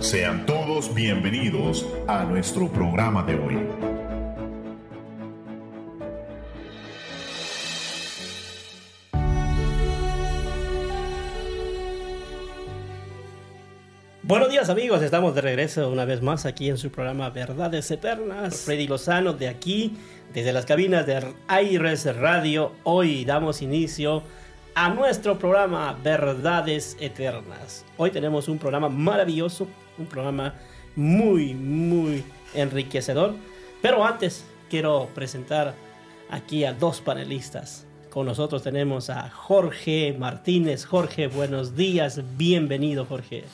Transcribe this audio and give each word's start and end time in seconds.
Sean 0.00 0.46
todos 0.46 0.94
bienvenidos 0.94 1.86
a 2.08 2.24
nuestro 2.24 2.72
programa 2.72 3.22
de 3.22 3.34
hoy. 3.34 3.58
Buenos 14.22 14.48
días 14.48 14.70
amigos, 14.70 15.02
estamos 15.02 15.34
de 15.34 15.42
regreso 15.42 15.90
una 15.90 16.06
vez 16.06 16.22
más 16.22 16.46
aquí 16.46 16.70
en 16.70 16.78
su 16.78 16.90
programa 16.90 17.28
Verdades 17.28 17.90
Eternas. 17.90 18.62
Freddy 18.62 18.86
Lozano 18.86 19.34
de 19.34 19.48
aquí, 19.48 19.98
desde 20.32 20.54
las 20.54 20.64
cabinas 20.64 21.06
de 21.06 21.22
Aires 21.46 22.06
Radio. 22.16 22.72
Hoy 22.84 23.26
damos 23.26 23.60
inicio 23.60 24.22
nuestro 24.88 25.38
programa 25.38 25.96
Verdades 26.02 26.96
Eternas. 26.98 27.84
Hoy 27.96 28.10
tenemos 28.10 28.48
un 28.48 28.58
programa 28.58 28.88
maravilloso, 28.88 29.68
un 29.98 30.06
programa 30.06 30.54
muy, 30.96 31.54
muy 31.54 32.24
enriquecedor. 32.54 33.34
Pero 33.82 34.04
antes 34.04 34.44
quiero 34.70 35.08
presentar 35.14 35.74
aquí 36.30 36.64
a 36.64 36.72
dos 36.72 37.00
panelistas. 37.00 37.86
Con 38.10 38.26
nosotros 38.26 38.62
tenemos 38.62 39.10
a 39.10 39.28
Jorge 39.30 40.16
Martínez. 40.18 40.84
Jorge, 40.84 41.28
buenos 41.28 41.76
días. 41.76 42.20
Bienvenido, 42.36 43.04
Jorge. 43.04 43.44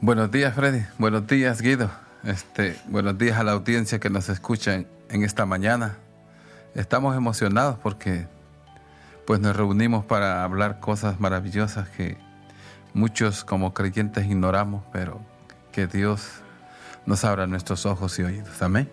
Buenos 0.00 0.30
días, 0.30 0.54
Freddy. 0.54 0.84
Buenos 0.98 1.26
días, 1.26 1.60
Guido. 1.60 1.90
Este, 2.24 2.76
buenos 2.86 3.18
días 3.18 3.38
a 3.38 3.44
la 3.44 3.52
audiencia 3.52 3.98
que 3.98 4.08
nos 4.08 4.28
escucha 4.28 4.74
en, 4.74 4.86
en 5.10 5.24
esta 5.24 5.46
mañana. 5.46 5.98
Estamos 6.74 7.16
emocionados 7.16 7.76
porque 7.82 8.26
pues 9.26 9.40
nos 9.40 9.56
reunimos 9.56 10.04
para 10.04 10.44
hablar 10.44 10.80
cosas 10.80 11.20
maravillosas 11.20 11.88
que 11.88 12.16
muchos 12.94 13.44
como 13.44 13.74
creyentes 13.74 14.26
ignoramos, 14.26 14.82
pero 14.92 15.20
que 15.70 15.86
Dios 15.86 16.28
nos 17.06 17.24
abra 17.24 17.46
nuestros 17.46 17.86
ojos 17.86 18.18
y 18.18 18.22
oídos. 18.22 18.62
Amén. 18.62 18.88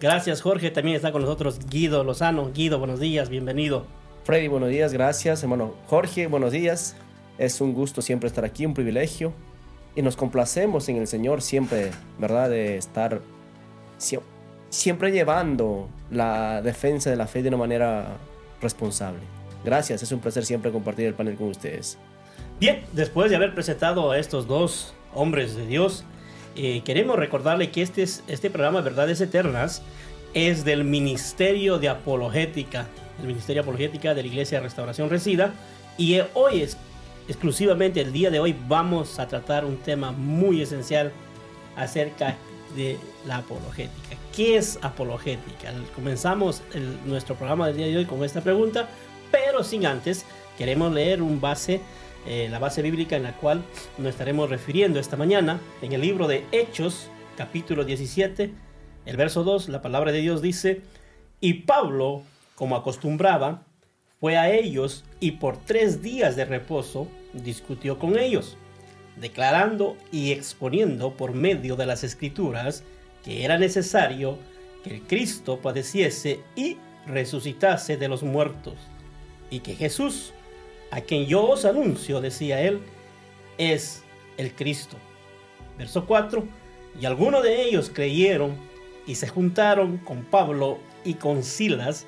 Gracias, 0.00 0.40
Jorge. 0.40 0.70
También 0.70 0.96
está 0.96 1.12
con 1.12 1.22
nosotros 1.22 1.58
Guido 1.68 2.04
Lozano. 2.04 2.50
Guido, 2.52 2.78
buenos 2.78 3.00
días, 3.00 3.28
bienvenido. 3.28 3.86
Freddy, 4.24 4.48
buenos 4.48 4.70
días, 4.70 4.92
gracias. 4.92 5.42
Hermano 5.42 5.74
Jorge, 5.86 6.26
buenos 6.26 6.52
días. 6.52 6.96
Es 7.38 7.60
un 7.60 7.74
gusto 7.74 8.02
siempre 8.02 8.28
estar 8.28 8.44
aquí, 8.44 8.64
un 8.66 8.74
privilegio. 8.74 9.32
Y 9.96 10.02
nos 10.02 10.16
complacemos 10.16 10.88
en 10.88 10.96
el 10.96 11.06
Señor 11.06 11.42
siempre, 11.42 11.90
¿verdad? 12.18 12.48
De 12.48 12.76
estar 12.76 13.20
siempre 14.70 15.10
llevando 15.10 15.88
la 16.10 16.62
defensa 16.62 17.10
de 17.10 17.16
la 17.16 17.26
fe 17.26 17.42
de 17.42 17.48
una 17.48 17.58
manera 17.58 18.16
responsable. 18.62 19.39
Gracias, 19.64 20.02
es 20.02 20.12
un 20.12 20.20
placer 20.20 20.44
siempre 20.44 20.72
compartir 20.72 21.06
el 21.06 21.14
panel 21.14 21.36
con 21.36 21.48
ustedes. 21.48 21.98
Bien, 22.58 22.82
después 22.92 23.30
de 23.30 23.36
haber 23.36 23.54
presentado 23.54 24.10
a 24.10 24.18
estos 24.18 24.46
dos 24.46 24.94
hombres 25.14 25.56
de 25.56 25.66
Dios, 25.66 26.04
eh, 26.56 26.82
queremos 26.84 27.16
recordarle 27.16 27.70
que 27.70 27.82
este, 27.82 28.02
es, 28.02 28.22
este 28.28 28.50
programa 28.50 28.80
Verdades 28.80 29.20
Eternas 29.20 29.82
es 30.34 30.64
del 30.64 30.84
Ministerio 30.84 31.78
de 31.78 31.88
Apologética, 31.88 32.86
el 33.20 33.26
Ministerio 33.26 33.62
Apologética 33.62 34.14
de 34.14 34.22
la 34.22 34.28
Iglesia 34.28 34.58
de 34.58 34.64
Restauración 34.64 35.10
Resida, 35.10 35.52
y 35.98 36.18
hoy 36.34 36.62
es 36.62 36.76
exclusivamente 37.28 38.00
el 38.00 38.12
día 38.12 38.30
de 38.30 38.40
hoy 38.40 38.56
vamos 38.68 39.18
a 39.18 39.28
tratar 39.28 39.64
un 39.64 39.76
tema 39.76 40.12
muy 40.12 40.62
esencial 40.62 41.12
acerca 41.76 42.36
de 42.76 42.98
la 43.26 43.38
apologética. 43.38 44.16
¿Qué 44.34 44.56
es 44.56 44.78
apologética? 44.82 45.72
Comenzamos 45.94 46.62
nuestro 47.04 47.34
programa 47.34 47.66
del 47.68 47.76
día 47.76 47.86
de 47.86 47.96
hoy 47.98 48.04
con 48.04 48.24
esta 48.24 48.40
pregunta, 48.40 48.88
pero 49.30 49.64
sin 49.64 49.86
antes 49.86 50.24
queremos 50.58 50.92
leer 50.92 51.22
un 51.22 51.40
base, 51.40 51.80
eh, 52.26 52.48
la 52.50 52.58
base 52.58 52.82
bíblica 52.82 53.16
en 53.16 53.22
la 53.22 53.36
cual 53.36 53.62
nos 53.98 54.08
estaremos 54.10 54.50
refiriendo 54.50 55.00
esta 55.00 55.16
mañana 55.16 55.60
en 55.82 55.92
el 55.92 56.00
libro 56.00 56.28
de 56.28 56.44
Hechos, 56.52 57.08
capítulo 57.36 57.84
17, 57.84 58.52
el 59.06 59.16
verso 59.16 59.44
2, 59.44 59.70
la 59.70 59.82
palabra 59.82 60.12
de 60.12 60.20
Dios 60.20 60.42
dice, 60.42 60.82
y 61.40 61.54
Pablo, 61.54 62.22
como 62.54 62.76
acostumbraba, 62.76 63.62
fue 64.20 64.36
a 64.36 64.50
ellos 64.50 65.04
y 65.18 65.32
por 65.32 65.56
tres 65.56 66.02
días 66.02 66.36
de 66.36 66.44
reposo 66.44 67.08
discutió 67.32 67.98
con 67.98 68.18
ellos, 68.18 68.58
declarando 69.16 69.96
y 70.12 70.32
exponiendo 70.32 71.14
por 71.14 71.32
medio 71.32 71.76
de 71.76 71.86
las 71.86 72.04
escrituras 72.04 72.84
que 73.24 73.44
era 73.44 73.56
necesario 73.56 74.38
que 74.84 74.96
el 74.96 75.02
Cristo 75.02 75.60
padeciese 75.60 76.40
y 76.54 76.76
resucitase 77.06 77.96
de 77.96 78.08
los 78.08 78.22
muertos, 78.22 78.74
y 79.50 79.60
que 79.60 79.74
Jesús, 79.74 80.32
a 80.90 81.00
quien 81.00 81.26
yo 81.26 81.48
os 81.48 81.64
anuncio, 81.64 82.20
decía 82.20 82.60
él, 82.62 82.80
es 83.58 84.02
el 84.36 84.54
Cristo. 84.54 84.96
Verso 85.76 86.06
4, 86.06 86.44
y 87.00 87.06
algunos 87.06 87.42
de 87.42 87.62
ellos 87.62 87.90
creyeron 87.92 88.56
y 89.06 89.14
se 89.16 89.28
juntaron 89.28 89.98
con 89.98 90.24
Pablo 90.24 90.78
y 91.04 91.14
con 91.14 91.42
Silas, 91.42 92.06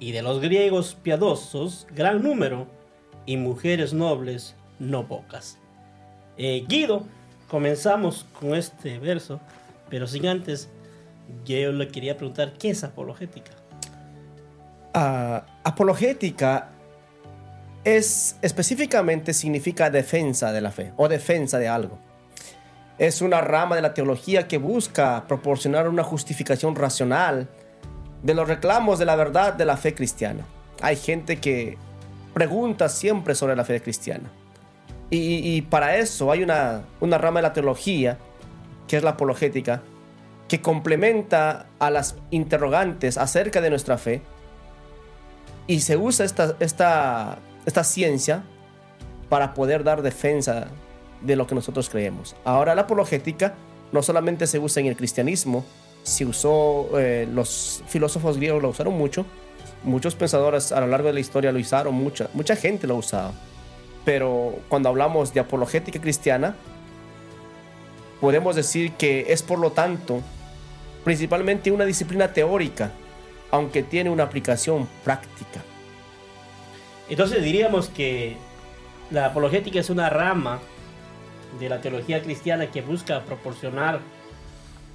y 0.00 0.12
de 0.12 0.22
los 0.22 0.40
griegos 0.40 0.96
piadosos, 1.02 1.86
gran 1.94 2.22
número, 2.22 2.66
y 3.26 3.36
mujeres 3.36 3.92
nobles 3.92 4.54
no 4.78 5.06
pocas. 5.08 5.58
Eh, 6.36 6.64
Guido, 6.68 7.04
comenzamos 7.48 8.26
con 8.38 8.54
este 8.54 8.98
verso, 8.98 9.40
pero 9.88 10.06
sin 10.06 10.26
antes, 10.26 10.68
yo 11.44 11.72
le 11.72 11.88
quería 11.88 12.16
preguntar, 12.16 12.54
¿qué 12.58 12.70
es 12.70 12.84
apologética? 12.84 13.52
Ah, 14.96 15.44
apologética 15.64 16.70
es 17.82 18.36
específicamente 18.42 19.34
significa 19.34 19.90
defensa 19.90 20.52
de 20.52 20.60
la 20.60 20.70
fe 20.70 20.92
o 20.96 21.08
defensa 21.08 21.58
de 21.58 21.68
algo. 21.68 21.98
Es 22.96 23.20
una 23.20 23.40
rama 23.40 23.74
de 23.74 23.82
la 23.82 23.92
teología 23.92 24.46
que 24.46 24.56
busca 24.58 25.24
proporcionar 25.26 25.88
una 25.88 26.04
justificación 26.04 26.76
racional 26.76 27.48
de 28.22 28.34
los 28.34 28.46
reclamos 28.46 29.00
de 29.00 29.04
la 29.04 29.16
verdad 29.16 29.52
de 29.52 29.64
la 29.64 29.76
fe 29.76 29.94
cristiana. 29.94 30.46
Hay 30.80 30.94
gente 30.96 31.40
que 31.40 31.76
pregunta 32.32 32.88
siempre 32.88 33.34
sobre 33.34 33.56
la 33.56 33.64
fe 33.64 33.82
cristiana. 33.82 34.30
Y, 35.10 35.62
para 35.62 35.96
eso 35.96 36.32
hay 36.32 36.42
una, 36.42 36.82
una 36.98 37.18
rama 37.18 37.38
de 37.38 37.42
la 37.42 37.52
teología, 37.52 38.18
que 38.88 38.96
es 38.96 39.04
la 39.04 39.10
apologética, 39.10 39.82
que 40.48 40.60
complementa 40.60 41.66
a 41.78 41.90
las 41.90 42.16
interrogantes 42.30 43.16
acerca 43.16 43.60
de 43.60 43.70
nuestra 43.70 43.96
fe. 43.96 44.22
Y 45.66 45.80
se 45.80 45.96
usa 45.96 46.24
esta, 46.24 46.56
esta, 46.60 47.38
esta 47.64 47.84
ciencia 47.84 48.44
para 49.28 49.54
poder 49.54 49.84
dar 49.84 50.02
defensa 50.02 50.68
de 51.20 51.36
lo 51.36 51.46
que 51.46 51.54
nosotros 51.54 51.88
creemos. 51.88 52.36
Ahora 52.44 52.74
la 52.74 52.82
apologética 52.82 53.54
no 53.92 54.02
solamente 54.02 54.46
se 54.46 54.58
usa 54.58 54.80
en 54.80 54.88
el 54.88 54.96
cristianismo, 54.96 55.64
se 56.02 56.26
usó, 56.26 56.98
eh, 56.98 57.26
los 57.32 57.82
filósofos 57.88 58.36
griegos 58.36 58.62
lo 58.62 58.68
usaron 58.68 58.94
mucho, 58.94 59.24
muchos 59.84 60.14
pensadores 60.14 60.72
a 60.72 60.80
lo 60.80 60.86
largo 60.86 61.08
de 61.08 61.14
la 61.14 61.20
historia 61.20 61.52
lo 61.52 61.58
usaron, 61.58 61.94
mucha, 61.94 62.28
mucha 62.34 62.56
gente 62.56 62.86
lo 62.86 62.94
ha 62.94 62.98
usado. 62.98 63.32
Pero 64.04 64.58
cuando 64.68 64.90
hablamos 64.90 65.32
de 65.32 65.40
apologética 65.40 66.00
cristiana, 66.00 66.56
podemos 68.20 68.56
decir 68.56 68.92
que 68.92 69.26
es 69.28 69.42
por 69.42 69.58
lo 69.58 69.72
tanto 69.72 70.20
principalmente 71.04 71.70
una 71.70 71.84
disciplina 71.84 72.32
teórica, 72.32 72.90
aunque 73.54 73.84
tiene 73.84 74.10
una 74.10 74.24
aplicación 74.24 74.88
práctica. 75.04 75.62
Entonces 77.08 77.40
diríamos 77.40 77.88
que 77.88 78.36
la 79.12 79.26
apologética 79.26 79.78
es 79.78 79.90
una 79.90 80.10
rama 80.10 80.58
de 81.60 81.68
la 81.68 81.80
teología 81.80 82.20
cristiana 82.20 82.72
que 82.72 82.82
busca 82.82 83.22
proporcionar 83.22 84.00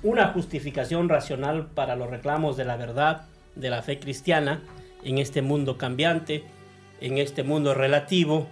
una 0.03 0.33
justificación 0.33 1.07
racional 1.07 1.67
para 1.67 1.95
los 1.95 2.09
reclamos 2.09 2.57
de 2.57 2.65
la 2.65 2.75
verdad 2.75 3.27
de 3.55 3.69
la 3.69 3.81
fe 3.81 3.97
cristiana 3.97 4.61
en 5.05 5.19
este 5.19 5.41
mundo 5.41 5.77
cambiante, 5.77 6.43
en 6.99 7.17
este 7.17 7.43
mundo 7.43 7.73
relativo 7.73 8.45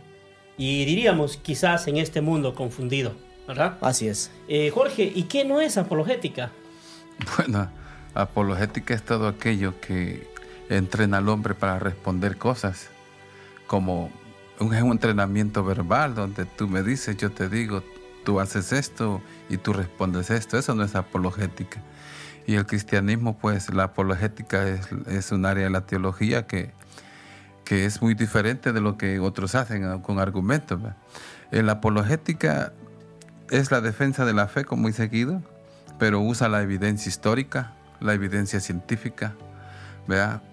y 0.57 0.85
diríamos 0.85 1.35
quizás 1.35 1.85
en 1.89 1.97
este 1.97 2.21
mundo 2.21 2.55
confundido, 2.55 3.11
¿verdad? 3.45 3.77
Así 3.81 4.07
es. 4.07 4.31
Eh, 4.47 4.71
Jorge, 4.73 5.11
¿y 5.13 5.23
qué 5.23 5.43
no 5.43 5.59
es 5.59 5.77
apologética? 5.77 6.51
Bueno, 7.35 7.69
apologética 8.21 8.93
es 8.93 9.03
todo 9.03 9.27
aquello 9.27 9.79
que 9.79 10.27
entrena 10.69 11.17
al 11.17 11.29
hombre 11.29 11.53
para 11.53 11.79
responder 11.79 12.37
cosas, 12.37 12.89
como 13.67 14.11
un, 14.59 14.73
un 14.73 14.91
entrenamiento 14.91 15.63
verbal 15.63 16.15
donde 16.15 16.45
tú 16.45 16.67
me 16.67 16.83
dices, 16.83 17.17
yo 17.17 17.31
te 17.31 17.49
digo, 17.49 17.83
tú 18.27 18.41
haces 18.41 18.73
esto 18.73 19.21
y 19.49 19.55
tú 19.55 19.71
respondes 19.71 20.29
esto. 20.31 20.57
Eso 20.57 20.75
no 20.75 20.83
es 20.83 20.95
apologética. 20.95 21.81
Y 22.45 22.55
el 22.55 22.65
cristianismo, 22.65 23.37
pues 23.37 23.73
la 23.73 23.83
apologética 23.83 24.67
es, 24.67 25.31
un 25.31 25.45
área 25.45 25.63
de 25.63 25.69
la 25.69 25.85
teología 25.85 26.45
que, 26.45 26.71
que 27.63 27.85
es 27.85 28.01
muy 28.01 28.15
diferente 28.15 28.73
de 28.73 28.81
lo 28.81 28.97
que 28.97 29.19
otros 29.19 29.55
hacen 29.55 29.99
con 30.01 30.19
argumentos. 30.19 30.77
En 31.51 31.67
la 31.67 31.73
apologética 31.73 32.73
es 33.49 33.71
la 33.71 33.79
defensa 33.79 34.25
de 34.25 34.33
la 34.33 34.47
fe, 34.47 34.65
como 34.65 34.81
muy 34.81 34.91
seguido, 34.91 35.41
pero 35.97 36.19
usa 36.19 36.49
la 36.49 36.61
evidencia 36.61 37.09
histórica, 37.09 37.73
la 37.99 38.13
evidencia 38.13 38.59
científica, 38.59 39.35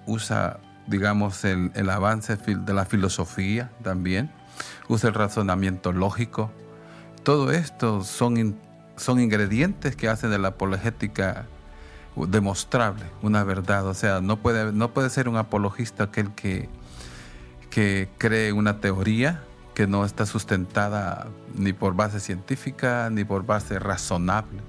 usa, 0.06 0.58
digamos, 0.86 1.44
el, 1.44 1.70
el 1.74 1.90
avance 1.90 2.36
de 2.36 2.74
la 2.74 2.84
filosofía 2.84 3.70
también, 3.82 4.30
usa 4.88 5.08
el 5.08 5.14
razonamiento 5.14 5.92
lógico, 5.92 6.50
todo 7.22 7.52
esto 7.52 8.04
son, 8.04 8.56
son 8.96 9.20
ingredientes 9.20 9.96
que 9.96 10.08
hacen 10.08 10.30
de 10.30 10.38
la 10.38 10.48
apologética 10.48 11.46
demostrable, 12.16 13.04
una 13.22 13.44
verdad. 13.44 13.86
O 13.86 13.94
sea, 13.94 14.20
no 14.20 14.38
puede, 14.38 14.72
no 14.72 14.92
puede 14.92 15.10
ser 15.10 15.28
un 15.28 15.36
apologista 15.36 16.04
aquel 16.04 16.32
que, 16.32 16.68
que 17.70 18.08
cree 18.18 18.52
una 18.52 18.80
teoría 18.80 19.42
que 19.74 19.86
no 19.86 20.04
está 20.04 20.26
sustentada 20.26 21.26
ni 21.54 21.72
por 21.72 21.94
base 21.96 22.20
científica 22.20 23.08
ni 23.10 23.24
por 23.24 23.44
base 23.44 23.78
razonable. 23.78 24.60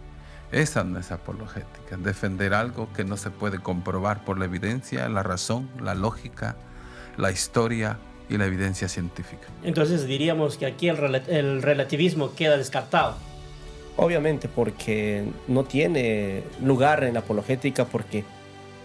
Esa 0.55 0.85
no 0.85 0.97
es 0.99 1.11
apologética, 1.11 1.97
defender 1.97 2.53
algo 2.53 2.87
que 2.95 3.03
no 3.03 3.17
se 3.17 3.29
puede 3.29 3.59
comprobar 3.59 4.23
por 4.23 4.39
la 4.39 4.45
evidencia, 4.45 5.09
la 5.09 5.21
razón, 5.21 5.67
la 5.81 5.95
lógica, 5.95 6.55
la 7.17 7.29
historia 7.29 7.97
y 8.29 8.37
la 8.37 8.45
evidencia 8.45 8.87
científica. 8.87 9.47
Entonces 9.63 10.07
diríamos 10.07 10.55
que 10.55 10.65
aquí 10.65 10.87
el, 10.87 11.61
relativismo 11.61 12.33
queda 12.35 12.55
descartado. 12.55 13.17
Obviamente, 13.97 14.47
porque 14.47 15.25
no 15.49 15.65
tiene 15.65 16.43
lugar 16.63 17.03
en 17.03 17.15
la 17.15 17.19
apologética, 17.19 17.83
porque 17.83 18.23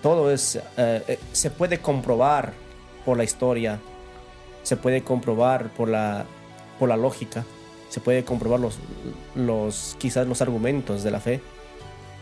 todo 0.02 0.32
es, 0.32 0.56
eh, 0.56 1.05
eh, 1.06 1.20
se 1.31 1.52
puede 1.52 1.78
comprobar 1.78 2.52
por 3.05 3.17
la 3.17 3.22
historia, 3.22 3.78
se 4.64 4.76
puede 4.76 5.05
comprobar 5.05 5.69
por 5.75 5.88
la, 5.88 6.25
por 6.81 6.88
la 6.88 6.96
lógica, 6.96 7.44
se 7.90 8.00
puede 8.00 8.25
comprobar 8.25 8.58
los, 8.58 8.81
los, 9.37 9.94
quizás 10.00 10.26
los 10.26 10.43
argumentos 10.43 11.05
de 11.05 11.12
la 11.12 11.20
fe 11.20 11.40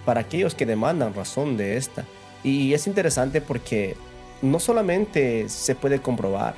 para 0.09 0.21
aquellos 0.21 0.55
que 0.55 0.65
demandan 0.65 1.13
razón 1.13 1.59
de 1.59 1.77
esta. 1.77 2.07
Y 2.43 2.73
es 2.73 2.87
interesante 2.87 3.43
porque 3.43 3.95
no 4.41 4.59
solamente 4.59 5.51
se 5.51 5.75
puede 5.75 6.01
comprobar, 6.01 6.55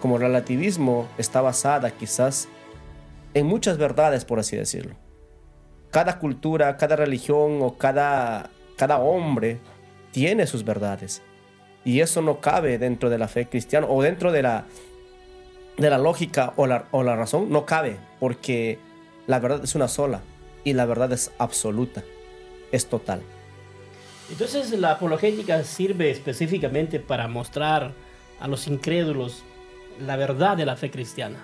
como 0.00 0.16
relativismo 0.16 1.06
está 1.18 1.42
basada 1.42 1.90
quizás 1.90 2.48
en 3.34 3.44
muchas 3.44 3.76
verdades, 3.76 4.24
por 4.24 4.38
así 4.38 4.56
decirlo. 4.56 4.94
Cada 5.90 6.18
cultura, 6.18 6.78
cada 6.78 6.96
religión 6.96 7.58
o 7.60 7.76
cada, 7.76 8.48
cada 8.78 8.98
hombre 8.98 9.58
tiene 10.10 10.46
sus 10.46 10.64
verdades. 10.64 11.20
Y 11.84 12.00
eso 12.00 12.22
no 12.22 12.40
cabe 12.40 12.78
dentro 12.78 13.10
de 13.10 13.18
la 13.18 13.28
fe 13.28 13.46
cristiana 13.46 13.88
o 13.90 14.00
dentro 14.00 14.32
de 14.32 14.40
la, 14.40 14.64
de 15.76 15.90
la 15.90 15.98
lógica 15.98 16.54
o 16.56 16.66
la, 16.66 16.86
o 16.92 17.02
la 17.02 17.14
razón. 17.14 17.50
No 17.50 17.66
cabe 17.66 17.98
porque 18.20 18.78
la 19.26 19.38
verdad 19.38 19.60
es 19.62 19.74
una 19.74 19.86
sola 19.88 20.22
y 20.64 20.72
la 20.72 20.86
verdad 20.86 21.12
es 21.12 21.30
absoluta, 21.36 22.02
es 22.74 22.86
total. 22.86 23.20
Entonces 24.30 24.70
la 24.78 24.92
apologética 24.92 25.62
sirve 25.64 26.10
específicamente 26.10 26.98
para 26.98 27.28
mostrar 27.28 27.92
a 28.40 28.48
los 28.48 28.66
incrédulos 28.66 29.42
la 30.04 30.16
verdad 30.16 30.56
de 30.56 30.66
la 30.66 30.76
fe 30.76 30.90
cristiana. 30.90 31.38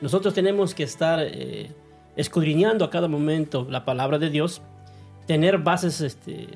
Nosotros 0.00 0.34
tenemos 0.34 0.74
que 0.74 0.82
estar 0.82 1.20
eh, 1.22 1.70
escudriñando 2.16 2.84
a 2.84 2.90
cada 2.90 3.08
momento 3.08 3.66
la 3.70 3.84
palabra 3.84 4.18
de 4.18 4.28
Dios, 4.28 4.60
tener 5.26 5.58
bases 5.58 6.00
este, 6.00 6.48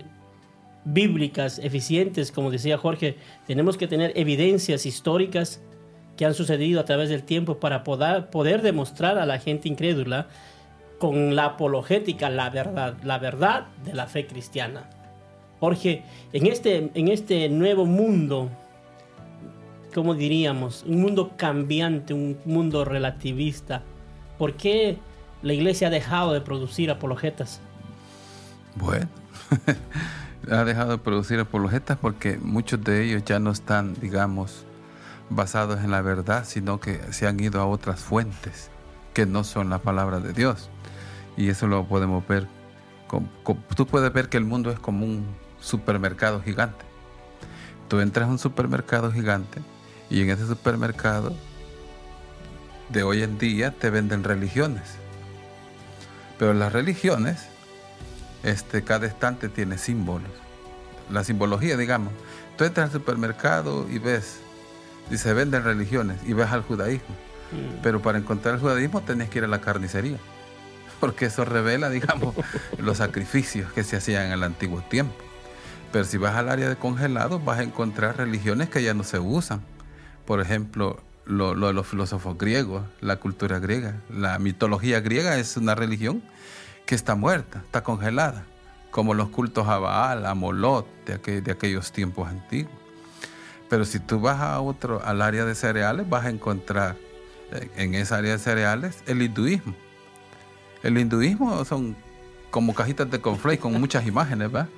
bíblicas 0.84 1.58
eficientes, 1.60 2.30
como 2.30 2.50
decía 2.50 2.76
Jorge, 2.76 3.16
tenemos 3.46 3.76
que 3.76 3.86
tener 3.86 4.12
evidencias 4.16 4.84
históricas 4.84 5.62
que 6.16 6.26
han 6.26 6.34
sucedido 6.34 6.80
a 6.80 6.84
través 6.84 7.08
del 7.08 7.22
tiempo 7.22 7.58
para 7.58 7.84
poder, 7.84 8.28
poder 8.30 8.62
demostrar 8.62 9.18
a 9.18 9.26
la 9.26 9.38
gente 9.38 9.68
incrédula 9.68 10.28
con 10.98 11.36
la 11.36 11.44
apologética 11.46 12.30
la 12.30 12.50
verdad, 12.50 12.96
la 13.02 13.18
verdad 13.18 13.66
de 13.84 13.94
la 13.94 14.06
fe 14.06 14.26
cristiana. 14.26 14.88
Jorge, 15.60 16.02
en 16.32 16.46
este, 16.46 16.90
en 16.94 17.08
este 17.08 17.48
nuevo 17.48 17.86
mundo, 17.86 18.50
¿cómo 19.94 20.14
diríamos? 20.14 20.84
Un 20.86 21.00
mundo 21.00 21.32
cambiante, 21.36 22.14
un 22.14 22.38
mundo 22.44 22.84
relativista, 22.84 23.82
¿por 24.38 24.54
qué 24.54 24.98
la 25.42 25.52
iglesia 25.52 25.88
ha 25.88 25.90
dejado 25.90 26.32
de 26.32 26.40
producir 26.40 26.90
apologetas? 26.90 27.60
Bueno, 28.74 29.08
ha 30.50 30.64
dejado 30.64 30.92
de 30.92 30.98
producir 30.98 31.40
apologetas 31.40 31.96
porque 31.98 32.36
muchos 32.36 32.82
de 32.84 33.04
ellos 33.04 33.24
ya 33.24 33.38
no 33.38 33.50
están, 33.50 33.94
digamos, 33.94 34.66
basados 35.30 35.82
en 35.82 35.90
la 35.90 36.02
verdad, 36.02 36.44
sino 36.46 36.80
que 36.80 37.00
se 37.12 37.26
han 37.26 37.40
ido 37.40 37.60
a 37.60 37.66
otras 37.66 38.00
fuentes 38.00 38.70
que 39.16 39.24
no 39.24 39.44
son 39.44 39.70
la 39.70 39.78
palabra 39.78 40.20
de 40.20 40.34
Dios. 40.34 40.68
Y 41.38 41.48
eso 41.48 41.66
lo 41.66 41.86
podemos 41.86 42.28
ver. 42.28 42.46
tú 43.74 43.86
puedes 43.86 44.12
ver 44.12 44.28
que 44.28 44.36
el 44.36 44.44
mundo 44.44 44.70
es 44.70 44.78
como 44.78 45.06
un 45.06 45.24
supermercado 45.58 46.42
gigante. 46.42 46.84
Tú 47.88 48.00
entras 48.00 48.28
a 48.28 48.30
un 48.30 48.38
supermercado 48.38 49.10
gigante 49.10 49.62
y 50.10 50.20
en 50.20 50.28
ese 50.28 50.46
supermercado 50.46 51.34
de 52.90 53.04
hoy 53.04 53.22
en 53.22 53.38
día 53.38 53.70
te 53.70 53.88
venden 53.88 54.22
religiones. 54.22 54.96
Pero 56.38 56.52
las 56.52 56.74
religiones 56.74 57.46
este, 58.42 58.84
cada 58.84 59.06
estante 59.06 59.48
tiene 59.48 59.78
símbolos. 59.78 60.30
La 61.10 61.24
simbología, 61.24 61.78
digamos. 61.78 62.12
Tú 62.58 62.64
entras 62.64 62.88
al 62.88 63.00
supermercado 63.00 63.88
y 63.88 63.98
ves, 63.98 64.40
y 65.10 65.16
se 65.16 65.32
venden 65.32 65.64
religiones, 65.64 66.20
y 66.26 66.34
ves 66.34 66.50
al 66.50 66.60
judaísmo. 66.60 67.25
Mm. 67.52 67.80
Pero 67.82 68.02
para 68.02 68.18
encontrar 68.18 68.54
el 68.54 68.60
judaísmo 68.60 69.02
tenés 69.02 69.28
que 69.28 69.38
ir 69.38 69.44
a 69.44 69.48
la 69.48 69.60
carnicería. 69.60 70.18
Porque 71.00 71.26
eso 71.26 71.44
revela, 71.44 71.90
digamos, 71.90 72.34
los 72.78 72.98
sacrificios 72.98 73.72
que 73.72 73.84
se 73.84 73.96
hacían 73.96 74.26
en 74.26 74.32
el 74.32 74.42
antiguo 74.42 74.80
tiempo. 74.82 75.14
Pero 75.92 76.04
si 76.04 76.18
vas 76.18 76.34
al 76.34 76.48
área 76.48 76.68
de 76.68 76.76
congelados, 76.76 77.44
vas 77.44 77.60
a 77.60 77.62
encontrar 77.62 78.16
religiones 78.16 78.68
que 78.68 78.82
ya 78.82 78.94
no 78.94 79.04
se 79.04 79.18
usan. 79.18 79.62
Por 80.24 80.40
ejemplo, 80.40 81.00
lo, 81.24 81.54
lo, 81.54 81.68
de 81.68 81.72
los 81.72 81.86
filósofos 81.86 82.36
griegos, 82.36 82.82
la 83.00 83.16
cultura 83.16 83.58
griega, 83.58 83.94
la 84.10 84.38
mitología 84.38 85.00
griega 85.00 85.38
es 85.38 85.56
una 85.56 85.74
religión 85.74 86.22
que 86.84 86.94
está 86.94 87.14
muerta, 87.14 87.62
está 87.64 87.82
congelada, 87.82 88.44
como 88.90 89.14
los 89.14 89.28
cultos 89.28 89.68
a 89.68 89.78
Baal, 89.78 90.26
a 90.26 90.34
Molot 90.34 90.86
de, 91.04 91.40
de 91.40 91.52
aquellos 91.52 91.92
tiempos 91.92 92.28
antiguos. 92.28 92.72
Pero 93.68 93.84
si 93.84 93.98
tú 93.98 94.20
vas 94.20 94.40
a 94.40 94.60
otro, 94.60 95.02
al 95.04 95.22
área 95.22 95.44
de 95.44 95.54
cereales, 95.54 96.08
vas 96.08 96.26
a 96.26 96.30
encontrar 96.30 96.96
en 97.76 97.94
esa 97.94 98.16
área 98.16 98.32
de 98.32 98.38
cereales 98.38 99.02
el 99.06 99.22
hinduismo. 99.22 99.74
El 100.82 100.98
hinduismo 100.98 101.64
son 101.64 101.96
como 102.50 102.74
cajitas 102.74 103.10
de 103.10 103.20
conflakes 103.20 103.60
con 103.60 103.72
muchas 103.80 104.06
imágenes, 104.06 104.54
¿va? 104.54 104.68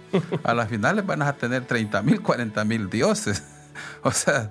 A 0.43 0.55
las 0.55 0.69
finales 0.69 1.07
van 1.07 1.23
a 1.23 1.33
tener 1.35 1.65
30 1.65 2.03
mil, 2.03 2.21
40 2.21 2.65
mil 2.65 2.91
dioses. 2.91 3.43
O 4.03 4.11
sea, 4.11 4.51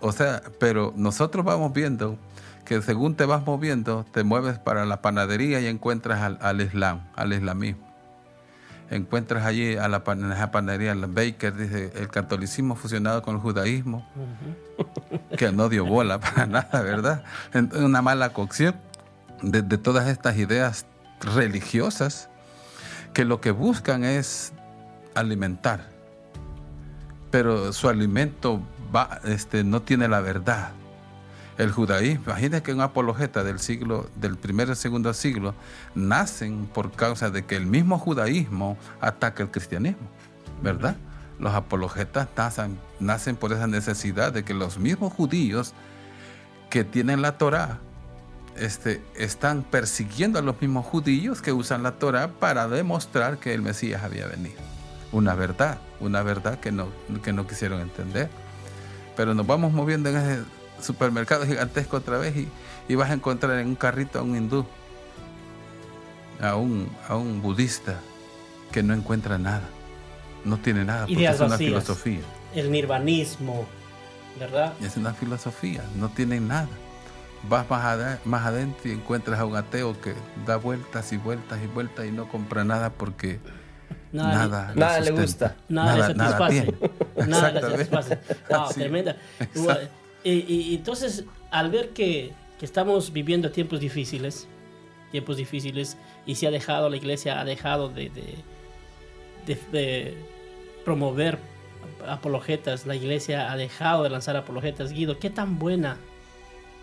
o 0.00 0.12
sea, 0.12 0.42
pero 0.58 0.92
nosotros 0.94 1.46
vamos 1.46 1.72
viendo 1.72 2.18
que 2.64 2.82
según 2.82 3.14
te 3.14 3.24
vas 3.24 3.44
moviendo, 3.44 4.04
te 4.12 4.22
mueves 4.22 4.58
para 4.58 4.84
la 4.84 5.02
panadería 5.02 5.60
y 5.60 5.66
encuentras 5.66 6.36
al, 6.40 6.60
Islam, 6.60 7.08
al 7.16 7.32
islamismo. 7.32 7.82
Encuentras 8.90 9.46
allí 9.46 9.76
a 9.76 9.88
la, 9.88 10.04
panadería, 10.04 10.92
el 10.92 11.06
Baker, 11.06 11.56
dice, 11.56 11.92
el 11.96 12.08
catolicismo 12.08 12.76
fusionado 12.76 13.22
con 13.22 13.36
el 13.36 13.40
judaísmo, 13.40 14.06
que 15.36 15.52
no 15.52 15.68
dio 15.68 15.84
bola 15.84 16.20
para 16.20 16.46
nada, 16.46 16.82
¿verdad? 16.82 17.24
Una 17.74 18.02
mala 18.02 18.32
cocción 18.32 18.76
de, 19.42 19.62
todas 19.78 20.08
estas 20.08 20.36
ideas 20.36 20.86
religiosas 21.20 22.28
que 23.12 23.24
lo 23.24 23.40
que 23.40 23.50
buscan 23.50 24.04
es 24.04 24.52
alimentar, 25.14 25.88
pero 27.30 27.72
su 27.72 27.88
alimento 27.88 28.60
va, 28.94 29.20
este, 29.24 29.64
no 29.64 29.82
tiene 29.82 30.08
la 30.08 30.20
verdad 30.20 30.72
el 31.58 31.72
judaísmo. 31.72 32.24
Imagínense 32.26 32.62
que 32.62 32.72
un 32.72 32.80
apologeta 32.80 33.44
del 33.44 33.58
siglo, 33.58 34.08
del 34.16 34.36
primer 34.36 34.70
y 34.70 34.74
segundo 34.74 35.12
siglo, 35.12 35.54
nacen 35.94 36.66
por 36.66 36.92
causa 36.92 37.30
de 37.30 37.44
que 37.44 37.56
el 37.56 37.66
mismo 37.66 37.98
judaísmo 37.98 38.78
ataca 39.00 39.42
el 39.42 39.50
cristianismo, 39.50 40.08
¿verdad? 40.62 40.96
Los 41.40 41.54
apologetas 41.54 42.28
nacen, 43.00 43.36
por 43.36 43.52
esa 43.52 43.66
necesidad 43.66 44.30
de 44.30 44.44
que 44.44 44.52
los 44.52 44.78
mismos 44.78 45.12
judíos 45.12 45.72
que 46.68 46.84
tienen 46.84 47.22
la 47.22 47.38
Torah 47.38 47.78
este, 48.56 49.02
están 49.16 49.62
persiguiendo 49.62 50.38
a 50.38 50.42
los 50.42 50.60
mismos 50.60 50.84
judíos 50.84 51.40
que 51.40 51.52
usan 51.52 51.82
la 51.82 51.92
Torah 51.92 52.28
para 52.28 52.68
demostrar 52.68 53.38
que 53.38 53.54
el 53.54 53.62
Mesías 53.62 54.02
había 54.04 54.26
venido. 54.26 54.60
Una 55.12 55.34
verdad, 55.34 55.78
una 55.98 56.22
verdad 56.22 56.60
que 56.60 56.72
no, 56.72 56.88
que 57.22 57.32
no 57.32 57.46
quisieron 57.46 57.80
entender. 57.80 58.28
Pero 59.16 59.34
nos 59.34 59.46
vamos 59.46 59.72
moviendo 59.72 60.10
en 60.10 60.16
ese 60.18 60.44
supermercado 60.82 61.46
gigantesco 61.46 61.96
otra 61.96 62.18
vez 62.18 62.36
y, 62.88 62.94
vas 62.94 63.10
a 63.10 63.14
encontrar 63.14 63.58
en 63.60 63.68
un 63.68 63.76
carrito 63.76 64.18
a 64.18 64.22
un 64.22 64.36
hindú, 64.36 64.66
a 66.40 66.56
un, 66.56 66.90
a 67.08 67.16
un 67.16 67.40
budista 67.40 67.98
que 68.72 68.82
no 68.82 68.92
encuentra 68.94 69.38
nada, 69.38 69.62
no 70.44 70.58
tiene 70.58 70.84
nada, 70.84 71.06
porque 71.06 71.26
es 71.26 71.40
una 71.40 71.56
filosofía. 71.56 72.20
El 72.54 72.70
nirvanismo, 72.70 73.66
¿verdad? 74.38 74.74
Es 74.82 74.96
una 74.96 75.12
filosofía, 75.12 75.84
no 75.96 76.08
tiene 76.08 76.40
nada. 76.40 76.68
Vas 77.48 77.68
más, 77.70 78.18
más 78.26 78.46
adentro 78.46 78.90
y 78.90 78.92
encuentras 78.92 79.40
a 79.40 79.46
un 79.46 79.56
ateo 79.56 79.98
que 80.00 80.14
da 80.46 80.56
vueltas 80.56 81.12
y 81.12 81.16
vueltas 81.16 81.58
y 81.62 81.66
vueltas 81.66 82.06
y 82.06 82.10
no 82.10 82.28
compra 82.28 82.64
nada 82.64 82.90
porque 82.90 83.40
nada, 84.12 84.72
nada, 84.74 85.00
le 85.00 85.10
gusta. 85.10 85.56
Nada, 85.68 86.08
le 86.08 86.14
satisface. 86.14 86.74
Nada, 87.26 87.52
le 87.52 87.60
satisface. 87.60 88.18
Wow, 88.50 88.68
tremenda. 88.74 89.16
Y, 90.22 90.74
entonces, 90.74 91.24
al 91.50 91.70
ver 91.70 91.90
que, 91.90 92.32
estamos 92.60 93.12
viviendo 93.12 93.50
tiempos 93.50 93.80
difíciles, 93.80 94.46
tiempos 95.10 95.38
difíciles 95.38 95.96
y 96.26 96.34
se 96.34 96.46
ha 96.46 96.50
dejado, 96.50 96.90
la 96.90 96.96
iglesia 96.96 97.40
ha 97.40 97.44
dejado 97.44 97.88
de, 97.88 98.10
de, 98.10 98.34
de- 99.46 99.58
de 99.72 100.14
promover 100.84 101.38
apologetas, 102.08 102.86
la 102.86 102.94
iglesia 102.94 103.52
ha 103.52 103.56
dejado 103.56 104.02
de 104.02 104.10
lanzar 104.10 104.36
apologetas. 104.36 104.92
Guido, 104.92 105.18
¿qué 105.18 105.30
tan 105.30 105.58
buena, 105.58 105.98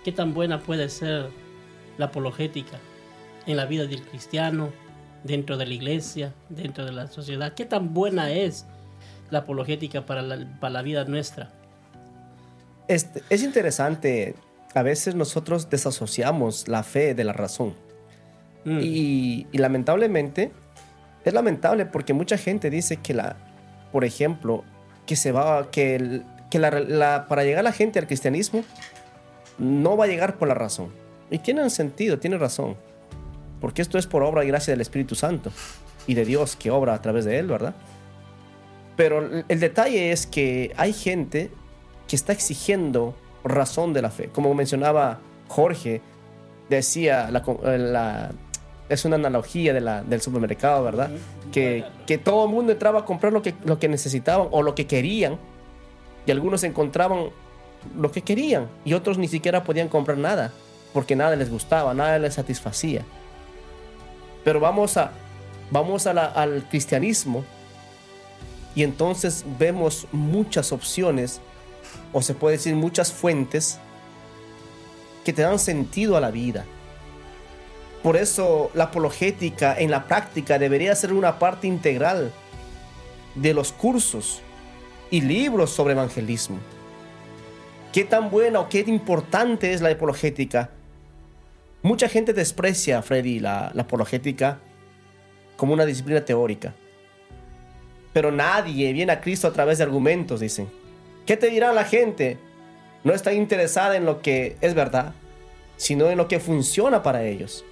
qué 0.03 0.11
tan 0.11 0.33
buena 0.33 0.59
puede 0.61 0.89
ser 0.89 1.29
la 1.97 2.05
apologética 2.05 2.77
en 3.45 3.57
la 3.57 3.65
vida 3.65 3.85
del 3.85 4.01
cristiano, 4.03 4.69
dentro 5.23 5.57
de 5.57 5.65
la 5.65 5.73
iglesia, 5.73 6.33
dentro 6.49 6.85
de 6.85 6.91
la 6.91 7.07
sociedad? 7.07 7.53
¿Qué 7.53 7.65
tan 7.65 7.93
buena 7.93 8.31
es 8.31 8.65
la 9.31 9.39
apologética 9.39 10.05
para 10.05 10.21
la, 10.21 10.45
para 10.59 10.73
la 10.73 10.81
vida 10.81 11.03
nuestra? 11.05 11.51
Este, 12.87 13.23
es 13.29 13.43
interesante, 13.43 14.35
a 14.73 14.83
veces 14.83 15.15
nosotros 15.15 15.69
desasociamos 15.69 16.67
la 16.67 16.83
fe 16.83 17.13
de 17.15 17.23
la 17.23 17.33
razón. 17.33 17.73
Mm. 18.65 18.79
Y, 18.81 19.47
y 19.51 19.57
lamentablemente, 19.57 20.51
es 21.29 21.33
lamentable 21.33 21.85
porque 21.85 22.13
mucha 22.13 22.37
gente 22.37 22.69
dice 22.69 22.97
que 22.97 23.13
la, 23.13 23.35
por 23.91 24.03
ejemplo, 24.05 24.63
que 25.05 25.15
se 25.15 25.31
va, 25.31 25.69
que, 25.71 26.21
que 26.49 26.59
la, 26.59 27.25
para 27.27 27.43
llegar 27.43 27.63
la 27.63 27.71
gente 27.71 27.99
al 27.99 28.07
cristianismo 28.07 28.63
no 29.57 29.97
va 29.97 30.05
a 30.05 30.07
llegar 30.07 30.37
por 30.37 30.47
la 30.47 30.53
razón. 30.53 30.89
Y 31.29 31.39
tienen 31.39 31.69
sentido, 31.69 32.19
tienen 32.19 32.39
razón. 32.39 32.75
Porque 33.59 33.81
esto 33.81 33.97
es 33.97 34.05
por 34.07 34.23
obra 34.23 34.43
y 34.43 34.47
gracia 34.47 34.71
del 34.73 34.81
Espíritu 34.81 35.15
Santo 35.15 35.51
y 36.05 36.13
de 36.13 36.25
Dios 36.25 36.55
que 36.55 36.69
obra 36.71 36.93
a 36.93 37.01
través 37.01 37.25
de 37.25 37.39
él, 37.39 37.47
¿verdad? 37.47 37.73
Pero 38.95 39.43
el- 39.47 39.59
detalle 39.59 40.11
es 40.11 40.25
que 40.27 40.73
hay 40.77 40.93
gente 40.93 41.51
que 42.07 42.15
está 42.15 42.33
exigiendo 42.33 43.15
razón 43.43 43.93
de 43.93 44.01
la 44.01 44.09
fe. 44.09 44.29
Como 44.29 44.53
mencionaba 44.53 45.19
Jorge, 45.47 46.01
decía, 46.69 47.29
la- 47.31 48.31
es 48.89 49.03
una 49.05 49.15
analogía 49.15 49.73
de 49.73 49.81
la- 49.81 50.01
del 50.03 50.21
supermercado, 50.21 50.83
¿verdad? 50.83 51.09
Que, 51.51 51.83
que 52.05 52.17
todo 52.17 52.45
el 52.45 52.51
mundo 52.51 52.71
entraba 52.71 52.99
a 52.99 53.05
comprar 53.05 53.33
lo 53.33 53.41
que, 53.41 53.53
lo 53.65 53.79
que 53.79 53.87
necesitaban 53.89 54.47
o 54.51 54.61
lo 54.63 54.75
que 54.75 54.87
querían, 54.87 55.37
y 56.25 56.31
algunos 56.31 56.63
encontraban 56.63 57.29
lo 57.97 58.11
que 58.11 58.21
querían, 58.21 58.67
y 58.85 58.93
otros 58.93 59.17
ni 59.17 59.27
siquiera 59.27 59.63
podían 59.63 59.87
comprar 59.87 60.17
nada, 60.17 60.51
porque 60.93 61.15
nada 61.15 61.35
les 61.35 61.49
gustaba, 61.49 61.93
nada 61.93 62.17
les 62.19 62.33
satisfacía. 62.33 63.03
Pero 64.43 64.59
vamos, 64.59 64.97
a, 64.97 65.11
vamos 65.71 66.07
a 66.07 66.13
la- 66.13 66.25
al 66.25 66.67
cristianismo, 66.69 67.43
y 68.75 68.83
entonces 68.83 69.43
vemos 69.59 70.07
muchas 70.11 70.71
opciones, 70.71 71.41
o 72.13 72.21
se 72.21 72.33
puede 72.33 72.57
decir 72.57 72.75
muchas 72.75 73.11
fuentes, 73.11 73.79
que 75.25 75.33
te 75.33 75.41
dan 75.41 75.59
sentido 75.59 76.15
a 76.15 76.21
la 76.21 76.31
vida. 76.31 76.63
Por 78.07 78.15
eso 78.15 78.71
la 78.73 78.85
apologética 78.85 79.77
en 79.77 79.91
la 79.91 80.07
práctica 80.07 80.57
debería 80.57 80.95
ser 80.95 81.11
una 81.11 81.39
parte 81.39 81.67
integral 81.67 82.31
de 83.35 83.53
los 83.53 83.73
cursos 83.73 84.41
y 85.11 85.19
libros 85.19 85.71
sobre 85.71 85.91
evangelismo. 85.91 86.57
¿Qué 87.91 88.05
tan 88.05 88.29
buena 88.31 88.61
o 88.61 88.69
qué 88.69 88.85
importante 88.87 89.73
es 89.73 89.81
la 89.81 89.89
apologética? 89.89 90.69
Mucha 91.81 92.07
gente 92.07 92.31
desprecia, 92.31 93.01
Freddy, 93.01 93.41
la, 93.41 93.71
la 93.73 93.81
apologética 93.81 94.59
como 95.57 95.73
una 95.73 95.85
disciplina 95.85 96.23
teórica. 96.23 96.73
Pero 98.13 98.31
nadie 98.31 98.93
viene 98.93 99.11
a 99.11 99.19
Cristo 99.19 99.49
a 99.49 99.51
través 99.51 99.79
de 99.79 99.83
argumentos, 99.83 100.39
dicen. 100.39 100.69
¿Qué 101.25 101.35
te 101.35 101.49
dirá 101.49 101.73
la 101.73 101.83
gente? 101.83 102.37
No 103.03 103.13
está 103.13 103.33
interesada 103.33 103.97
en 103.97 104.05
lo 104.05 104.21
que 104.21 104.55
es 104.61 104.75
verdad, 104.75 105.13
sino 105.75 106.09
en 106.09 106.17
lo 106.17 106.29
que 106.29 106.39
funciona 106.39 107.03
para 107.03 107.25
ellos. 107.25 107.65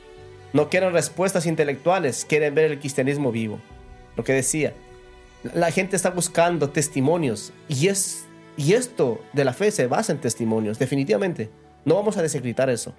No 0.56 0.70
quieren 0.70 0.94
respuestas 0.94 1.46
intelectuales, 1.48 2.24
quieren 2.24 2.56
ver 2.56 2.72
el 2.72 2.80
cristianismo 2.80 3.30
vivo. 3.30 3.60
Lo 4.16 4.24
que 4.24 4.32
decía, 4.32 4.72
la 5.54 5.70
gente 5.70 5.98
está 5.98 6.12
buscando 6.12 6.70
testimonios 6.70 7.52
y, 7.68 7.88
es, 7.90 8.26
y 8.56 8.72
esto 8.72 9.20
de 9.34 9.44
la 9.44 9.52
fe 9.52 9.70
se 9.72 9.88
basa 9.88 10.14
en 10.14 10.20
testimonios, 10.20 10.80
definitivamente. 10.80 11.50
No 11.84 11.96
vamos 11.96 12.16
a 12.16 12.22
desecretar 12.22 12.70
eso, 12.70 12.94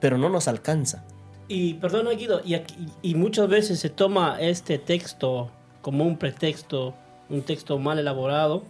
pero 0.00 0.18
no 0.18 0.28
nos 0.28 0.46
alcanza. 0.46 1.04
Y 1.48 1.74
perdona 1.74 2.12
Guido, 2.12 2.40
y, 2.44 2.54
aquí- 2.54 2.76
y 3.02 3.16
muchas 3.16 3.48
veces 3.48 3.80
se 3.80 3.90
toma 3.90 4.38
este 4.40 4.78
texto 4.78 5.50
como 5.82 6.04
un 6.04 6.16
pretexto, 6.16 6.94
un 7.28 7.42
texto 7.42 7.76
mal 7.80 7.98
elaborado, 7.98 8.62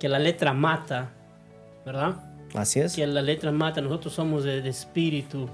que 0.00 0.08
la 0.08 0.18
letra 0.18 0.52
mata, 0.52 1.10
¿verdad? 1.86 2.16
Así 2.54 2.80
es. 2.80 2.96
Que 2.96 3.06
la 3.06 3.22
letra 3.22 3.52
mata, 3.52 3.80
nosotros 3.80 4.12
somos 4.14 4.42
de, 4.42 4.60
de 4.62 4.68
espíritu. 4.68 5.48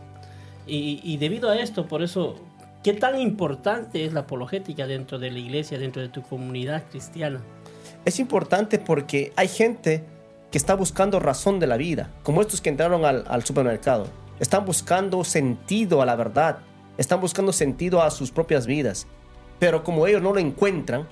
Y, 0.68 1.16
debido 1.16 1.50
a 1.50 1.56
esto, 1.56 1.87
por 1.87 2.02
eso, 2.02 2.37
¿qué 2.82 2.92
tan 2.92 3.18
importante 3.18 4.04
es 4.04 4.12
la 4.12 4.20
apologética 4.20 4.87
dentro 4.87 5.18
de 5.18 5.30
la 5.30 5.38
iglesia, 5.38 5.78
dentro 5.78 6.02
de 6.02 6.08
tu 6.08 6.22
comunidad 6.22 6.84
cristiana? 6.90 7.40
Es 8.04 8.20
importante 8.20 8.78
porque 8.78 9.32
hay 9.37 9.48
gente 9.48 10.04
que 10.50 10.58
está 10.58 10.75
buscando 10.75 11.20
razón 11.20 11.58
de 11.58 11.66
la 11.66 11.76
vida, 11.76 12.10
como 12.22 12.42
estos 12.42 12.60
que 12.60 12.68
entraron 12.68 13.04
al, 13.04 13.25
al 13.28 13.44
supermercado. 13.44 14.06
Están 14.40 14.64
buscando 14.64 15.25
sentido 15.25 16.02
a 16.02 16.06
la 16.06 16.16
verdad, 16.16 16.58
están 16.96 17.20
buscando 17.20 17.52
sentido 17.52 18.02
a 18.02 18.10
sus 18.10 18.30
propias 18.30 18.66
vidas. 18.66 19.06
Pero 19.58 19.82
como 19.82 20.06
ellos 20.06 20.22
no 20.22 20.32
lo 20.32 20.38
encuentran, 20.38 21.06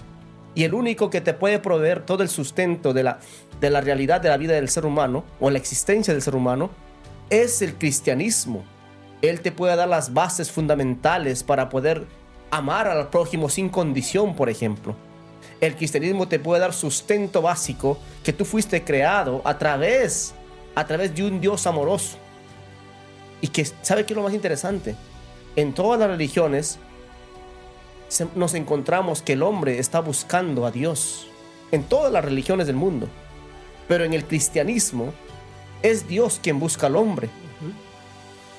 y 0.54 0.64
el 0.64 0.72
único 0.72 1.10
que 1.10 1.20
te 1.20 1.34
puede 1.34 1.58
proveer 1.58 2.04
todo 2.04 2.22
el 2.22 2.30
sustento 2.30 2.94
de 2.94 3.02
la, 3.02 3.18
de 3.60 3.68
la 3.70 3.82
realidad 3.82 4.20
de 4.20 4.30
la 4.30 4.38
vida 4.38 4.54
del 4.54 4.70
ser 4.70 4.86
humano, 4.86 5.24
o 5.38 5.50
la 5.50 5.58
existencia 5.58 6.14
del 6.14 6.22
ser 6.22 6.34
humano, 6.34 6.70
es 7.28 7.60
el 7.60 7.74
cristianismo. 7.74 8.64
Él 9.22 9.40
te 9.40 9.52
puede 9.52 9.76
dar 9.76 9.88
las 9.88 10.12
bases 10.12 10.50
fundamentales 10.50 11.42
para 11.42 11.68
poder 11.68 12.06
amar 12.50 12.86
al 12.88 13.08
prójimo 13.08 13.48
sin 13.48 13.68
condición, 13.68 14.34
por 14.34 14.48
ejemplo. 14.48 14.94
El 15.60 15.74
cristianismo 15.74 16.28
te 16.28 16.38
puede 16.38 16.60
dar 16.60 16.72
sustento 16.72 17.40
básico 17.42 17.98
que 18.22 18.32
tú 18.32 18.44
fuiste 18.44 18.84
creado 18.84 19.40
a 19.44 19.56
través, 19.58 20.34
a 20.74 20.86
través 20.86 21.14
de 21.14 21.24
un 21.24 21.40
Dios 21.40 21.66
amoroso. 21.66 22.18
Y 23.40 23.48
que, 23.48 23.64
¿sabe 23.82 24.04
qué 24.04 24.12
es 24.12 24.16
lo 24.16 24.22
más 24.22 24.34
interesante? 24.34 24.94
En 25.56 25.72
todas 25.72 25.98
las 25.98 26.08
religiones 26.08 26.78
nos 28.34 28.54
encontramos 28.54 29.22
que 29.22 29.32
el 29.32 29.42
hombre 29.42 29.78
está 29.78 30.00
buscando 30.00 30.66
a 30.66 30.70
Dios. 30.70 31.28
En 31.72 31.84
todas 31.84 32.12
las 32.12 32.24
religiones 32.24 32.66
del 32.66 32.76
mundo. 32.76 33.08
Pero 33.88 34.04
en 34.04 34.12
el 34.12 34.24
cristianismo 34.24 35.12
es 35.82 36.06
Dios 36.06 36.38
quien 36.42 36.60
busca 36.60 36.86
al 36.86 36.96
hombre. 36.96 37.28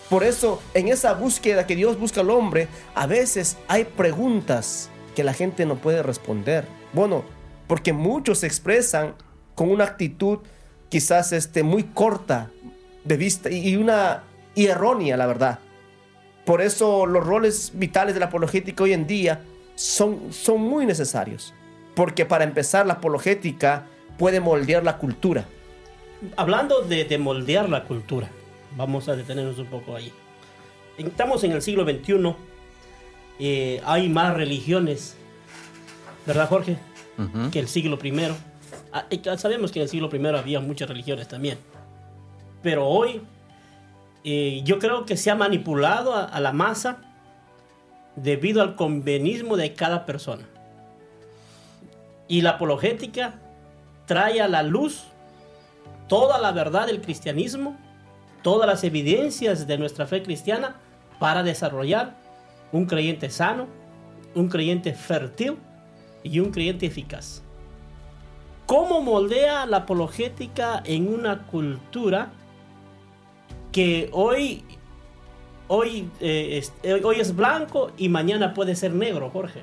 Por 0.10 0.24
eso, 0.24 0.62
en 0.74 0.88
esa 0.88 1.14
búsqueda 1.14 1.68
que 1.68 1.76
Dios 1.76 2.00
busca 2.00 2.22
al 2.22 2.30
hombre, 2.30 2.70
a 2.96 3.08
veces 3.08 3.58
hay 3.68 3.84
preguntas 3.84 4.90
que 5.16 5.24
la 5.24 5.34
gente 5.34 5.66
no 5.66 5.76
puede 5.76 6.02
responder. 6.02 6.66
Bueno, 6.94 7.26
porque 7.68 7.92
muchos 7.92 8.40
se 8.40 8.48
expresan 8.48 9.16
con 9.56 9.70
una 9.70 9.84
actitud 9.84 10.40
quizás 10.90 11.34
este, 11.34 11.64
muy 11.64 11.84
corta 11.84 12.52
de 13.04 13.18
vista 13.18 13.50
y 13.50 13.76
una 13.76 14.24
y 14.56 14.68
errónea, 14.68 15.18
la 15.18 15.28
verdad. 15.28 15.60
Por 16.46 16.62
eso 16.62 17.06
los 17.06 17.26
roles 17.26 17.72
vitales 17.76 18.14
de 18.14 18.22
la 18.22 18.28
apologética 18.28 18.84
hoy 18.84 18.94
en 18.94 19.06
día 19.06 19.42
son, 19.76 20.32
son 20.32 20.62
muy 20.62 20.86
necesarios. 20.86 21.54
Porque 21.96 22.26
para 22.26 22.44
empezar, 22.44 22.86
la 22.86 22.94
apologética 22.94 23.88
puede 24.18 24.40
moldear 24.40 24.84
la 24.84 24.98
cultura. 24.98 25.46
Hablando 26.38 26.82
de, 26.82 27.06
de 27.06 27.18
moldear 27.18 27.70
la 27.70 27.84
cultura, 27.84 28.30
vamos 28.76 29.08
a 29.10 29.16
detenernos 29.16 29.58
un 29.60 29.68
poco 29.68 29.96
ahí. 29.96 30.12
Estamos 30.98 31.44
en 31.44 31.52
el 31.52 31.62
siglo 31.62 31.84
XXI, 31.84 32.36
eh, 33.40 33.82
hay 33.86 34.10
más 34.10 34.34
religiones, 34.34 35.16
¿verdad 36.26 36.50
Jorge? 36.50 36.78
Ujú. 37.18 37.52
Que 37.52 37.60
el 37.60 37.68
siglo 37.68 38.00
I. 38.04 38.34
Ah, 38.92 39.06
sabemos 39.38 39.72
que 39.72 39.80
en 39.80 39.84
el 39.84 39.90
siglo 39.90 40.10
I 40.12 40.26
había 40.36 40.60
muchas 40.60 40.90
religiones 40.90 41.28
también. 41.28 41.58
Pero 42.64 42.88
hoy 42.88 43.22
eh, 44.24 44.62
yo 44.64 44.80
creo 44.80 45.06
que 45.06 45.18
se 45.18 45.30
ha 45.30 45.36
manipulado 45.36 46.14
a, 46.14 46.26
a 46.26 46.40
la 46.40 46.52
masa 46.52 46.98
debido 48.16 48.62
al 48.62 48.76
convenismo 48.76 49.56
de 49.56 49.74
cada 49.74 50.06
persona. 50.06 50.44
Y 52.28 52.42
la 52.42 52.52
apologética 52.52 53.36
trae 54.06 54.42
a 54.42 54.48
la 54.48 54.64
luz 54.64 55.04
toda 56.08 56.40
la 56.40 56.52
verdad 56.52 56.88
del 56.88 57.02
cristianismo, 57.02 57.78
todas 58.42 58.68
las 58.68 58.84
evidencias 58.84 59.68
de 59.68 59.78
nuestra 59.78 60.08
fe 60.08 60.24
cristiana 60.24 60.76
para 61.20 61.44
desarrollar 61.44 62.16
un 62.72 62.86
creyente 62.86 63.30
sano, 63.30 63.68
un 64.36 64.50
creyente 64.50 64.94
fértil 64.94 65.58
y 66.24 66.40
un 66.40 66.52
creyente 66.52 66.86
eficaz. 66.86 67.42
¿Cómo 68.66 69.02
moldea 69.02 69.66
la 69.66 69.78
apologética 69.78 70.82
en 70.86 71.14
una 71.14 71.48
cultura 71.48 72.32
que 73.72 74.10
hoy, 74.12 74.64
hoy, 75.70 76.10
eh, 76.20 76.58
es, 76.58 76.74
eh, 76.84 77.02
hoy 77.04 77.22
es 77.22 77.36
blanco 77.36 77.92
y 77.98 78.10
mañana 78.10 78.54
puede 78.54 78.76
ser 78.76 78.94
negro, 78.94 79.30
Jorge? 79.30 79.62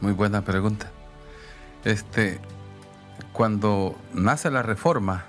Muy 0.00 0.12
buena 0.12 0.42
pregunta. 0.42 0.90
Este, 1.84 2.40
cuando 3.32 3.94
nace 4.12 4.50
la 4.50 4.62
reforma, 4.62 5.26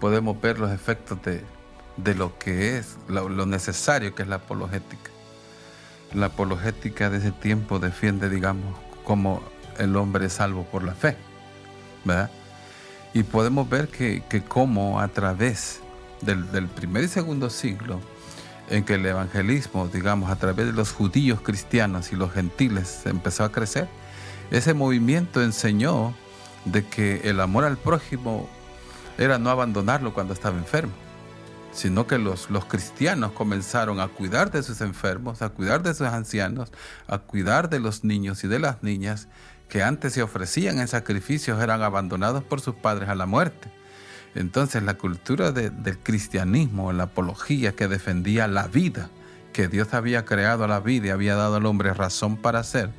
podemos 0.00 0.40
ver 0.40 0.58
los 0.58 0.72
efectos 0.72 1.22
de, 1.22 1.44
de 1.96 2.14
lo 2.14 2.38
que 2.38 2.78
es, 2.78 2.96
lo, 3.08 3.28
necesario 3.46 4.14
que 4.14 4.22
es 4.22 4.28
la 4.28 4.36
apologética. 4.36 5.10
La 6.14 6.26
apologética 6.26 7.10
de 7.10 7.18
ese 7.18 7.30
tiempo 7.30 7.78
defiende, 7.78 8.28
digamos, 8.28 8.76
como 9.04 9.42
el 9.78 9.94
hombre 9.96 10.26
es 10.26 10.34
salvo 10.34 10.64
por 10.64 10.82
la 10.82 10.94
fe, 10.94 11.16
¿verdad? 12.04 12.30
Y 13.12 13.22
podemos 13.22 13.68
ver 13.68 13.88
que, 13.88 14.22
que 14.28 14.42
como 14.42 15.00
a 15.00 15.08
través 15.08 15.80
del, 16.20 16.50
del 16.52 16.68
primer 16.68 17.04
y 17.04 17.08
segundo 17.08 17.50
siglo, 17.50 18.00
en 18.70 18.84
que 18.84 18.94
el 18.94 19.06
evangelismo, 19.06 19.88
digamos, 19.88 20.30
a 20.30 20.36
través 20.36 20.66
de 20.66 20.72
los 20.72 20.92
judíos 20.92 21.40
cristianos 21.40 22.12
y 22.12 22.16
los 22.16 22.32
gentiles 22.32 23.02
empezó 23.04 23.44
a 23.44 23.52
crecer, 23.52 23.88
ese 24.50 24.74
movimiento 24.74 25.42
enseñó 25.42 26.14
de 26.64 26.84
que 26.84 27.22
el 27.24 27.40
amor 27.40 27.64
al 27.64 27.76
prójimo 27.76 28.48
era 29.20 29.38
no 29.38 29.50
abandonarlo 29.50 30.12
cuando 30.12 30.32
estaba 30.34 30.56
enfermo, 30.58 30.92
sino 31.72 32.08
que 32.08 32.18
los, 32.18 32.50
los 32.50 32.64
cristianos 32.64 33.30
comenzaron 33.32 34.00
a 34.00 34.08
cuidar 34.08 34.50
de 34.50 34.62
sus 34.64 34.80
enfermos, 34.80 35.42
a 35.42 35.50
cuidar 35.50 35.82
de 35.84 35.94
sus 35.94 36.08
ancianos, 36.08 36.72
a 37.06 37.18
cuidar 37.18 37.68
de 37.70 37.78
los 37.78 38.02
niños 38.02 38.42
y 38.42 38.48
de 38.48 38.58
las 38.58 38.82
niñas 38.82 39.28
que 39.68 39.84
antes 39.84 40.14
se 40.14 40.22
ofrecían 40.22 40.80
en 40.80 40.88
sacrificios, 40.88 41.62
eran 41.62 41.82
abandonados 41.82 42.42
por 42.42 42.60
sus 42.60 42.74
padres 42.74 43.08
a 43.08 43.14
la 43.14 43.26
muerte. 43.26 43.70
Entonces 44.34 44.82
la 44.82 44.94
cultura 44.94 45.52
de- 45.52 45.70
del 45.70 45.98
cristianismo, 45.98 46.92
la 46.92 47.04
apología 47.04 47.72
que 47.76 47.86
defendía 47.86 48.48
la 48.48 48.66
vida, 48.66 49.10
que 49.52 49.68
Dios 49.68 49.92
había 49.94 50.24
creado 50.24 50.66
la 50.66 50.80
vida 50.80 51.08
y 51.08 51.10
había 51.10 51.34
dado 51.36 51.56
al 51.56 51.66
hombre 51.66 51.92
razón 51.94 52.36
para 52.36 52.64
ser, 52.64 52.90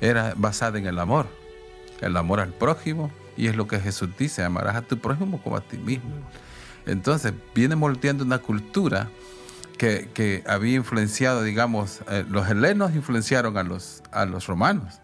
era 0.00 0.34
basada 0.36 0.78
en 0.78 0.86
el 0.86 0.98
amor, 0.98 1.26
el 2.00 2.16
amor 2.16 2.40
al 2.40 2.52
prójimo, 2.52 3.10
y 3.42 3.48
es 3.48 3.56
lo 3.56 3.66
que 3.66 3.80
Jesús 3.80 4.10
dice, 4.18 4.44
amarás 4.44 4.76
a 4.76 4.82
tu 4.82 4.98
prójimo 4.98 5.42
como 5.42 5.56
a 5.56 5.60
ti 5.60 5.78
mismo. 5.78 6.10
Entonces 6.86 7.32
viene 7.54 7.76
moldeando 7.76 8.24
una 8.24 8.38
cultura 8.38 9.08
que, 9.78 10.10
que 10.14 10.44
había 10.46 10.76
influenciado, 10.76 11.42
digamos, 11.42 12.00
eh, 12.08 12.24
los 12.28 12.48
helenos 12.48 12.94
influenciaron 12.94 13.56
a 13.56 13.62
los, 13.62 14.02
a 14.12 14.26
los 14.26 14.46
romanos 14.46 15.02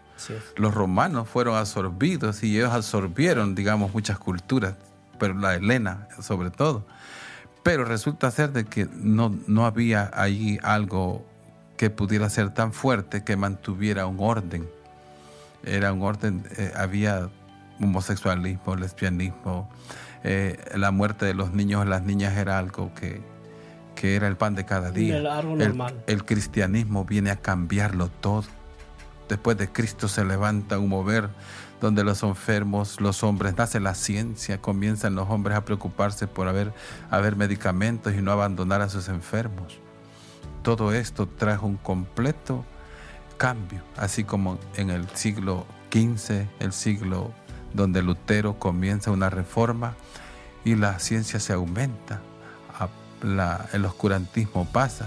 los 0.57 0.73
romanos 0.73 1.27
fueron 1.29 1.55
absorbidos 1.55 2.43
y 2.43 2.57
ellos 2.57 2.71
absorbieron, 2.71 3.55
digamos, 3.55 3.93
muchas 3.93 4.19
culturas, 4.19 4.75
pero 5.17 5.33
la 5.33 5.55
helena 5.55 6.07
sobre 6.21 6.51
todo. 6.51 6.85
Pero 7.63 7.85
resulta 7.85 8.31
ser 8.31 8.51
de 8.51 8.65
que 8.65 8.87
no, 8.91 9.35
no 9.47 9.65
había 9.65 10.11
ahí 10.13 10.59
algo 10.63 11.25
que 11.77 11.89
pudiera 11.89 12.29
ser 12.29 12.53
tan 12.53 12.73
fuerte 12.73 13.23
que 13.23 13.35
mantuviera 13.37 14.05
un 14.05 14.17
orden. 14.19 14.67
Era 15.63 15.93
un 15.93 16.01
orden, 16.01 16.43
eh, 16.57 16.71
había 16.75 17.29
homosexualismo, 17.81 18.75
lesbianismo, 18.75 19.69
eh, 20.23 20.57
la 20.75 20.91
muerte 20.91 21.25
de 21.25 21.33
los 21.33 21.53
niños 21.53 21.85
y 21.85 21.89
las 21.89 22.03
niñas 22.03 22.37
era 22.37 22.57
algo 22.57 22.93
que, 22.93 23.21
que 23.95 24.15
era 24.15 24.27
el 24.27 24.37
pan 24.37 24.55
de 24.55 24.65
cada 24.65 24.91
día. 24.91 25.17
El 25.17 25.61
el, 25.61 25.93
el 26.07 26.25
cristianismo 26.25 27.05
viene 27.05 27.31
a 27.31 27.37
cambiarlo 27.37 28.09
todo. 28.09 28.45
Después 29.27 29.57
de 29.57 29.71
Cristo 29.71 30.07
se 30.07 30.25
levanta 30.25 30.79
un 30.79 30.89
mover 30.89 31.29
donde 31.79 32.03
los 32.03 32.23
enfermos, 32.23 32.99
los 32.99 33.23
hombres, 33.23 33.55
nace 33.57 33.79
la 33.79 33.95
ciencia, 33.95 34.59
comienzan 34.59 35.15
los 35.15 35.29
hombres 35.29 35.57
a 35.57 35.65
preocuparse 35.65 36.27
por 36.27 36.47
haber, 36.47 36.73
haber 37.09 37.35
medicamentos 37.35 38.13
y 38.13 38.21
no 38.21 38.31
abandonar 38.31 38.81
a 38.81 38.89
sus 38.89 39.07
enfermos. 39.07 39.79
Todo 40.63 40.93
esto 40.93 41.27
trajo 41.27 41.67
un 41.67 41.77
completo 41.77 42.65
cambio, 43.37 43.81
así 43.95 44.25
como 44.25 44.59
en 44.75 44.89
el 44.89 45.07
siglo 45.09 45.65
XV, 45.91 46.47
el 46.59 46.73
siglo 46.73 47.31
donde 47.73 48.01
Lutero 48.01 48.57
comienza 48.59 49.11
una 49.11 49.29
reforma 49.29 49.95
y 50.65 50.75
la 50.75 50.99
ciencia 50.99 51.39
se 51.39 51.53
aumenta, 51.53 52.21
el 53.73 53.85
oscurantismo 53.85 54.65
pasa, 54.65 55.05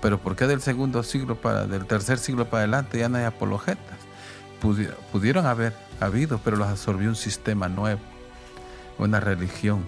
pero 0.00 0.18
¿por 0.18 0.36
qué 0.36 0.46
del 0.46 0.60
segundo 0.62 1.02
siglo 1.02 1.36
para, 1.40 1.66
del 1.66 1.84
tercer 1.86 2.18
siglo 2.18 2.48
para 2.48 2.60
adelante 2.62 2.98
ya 2.98 3.08
no 3.08 3.18
hay 3.18 3.24
apologetas? 3.24 3.98
Pudi- 4.62 4.92
pudieron 5.12 5.46
haber 5.46 5.74
habido, 6.00 6.38
pero 6.44 6.56
los 6.56 6.68
absorbió 6.68 7.08
un 7.08 7.16
sistema 7.16 7.68
nuevo, 7.68 8.00
una 8.98 9.20
religión, 9.20 9.84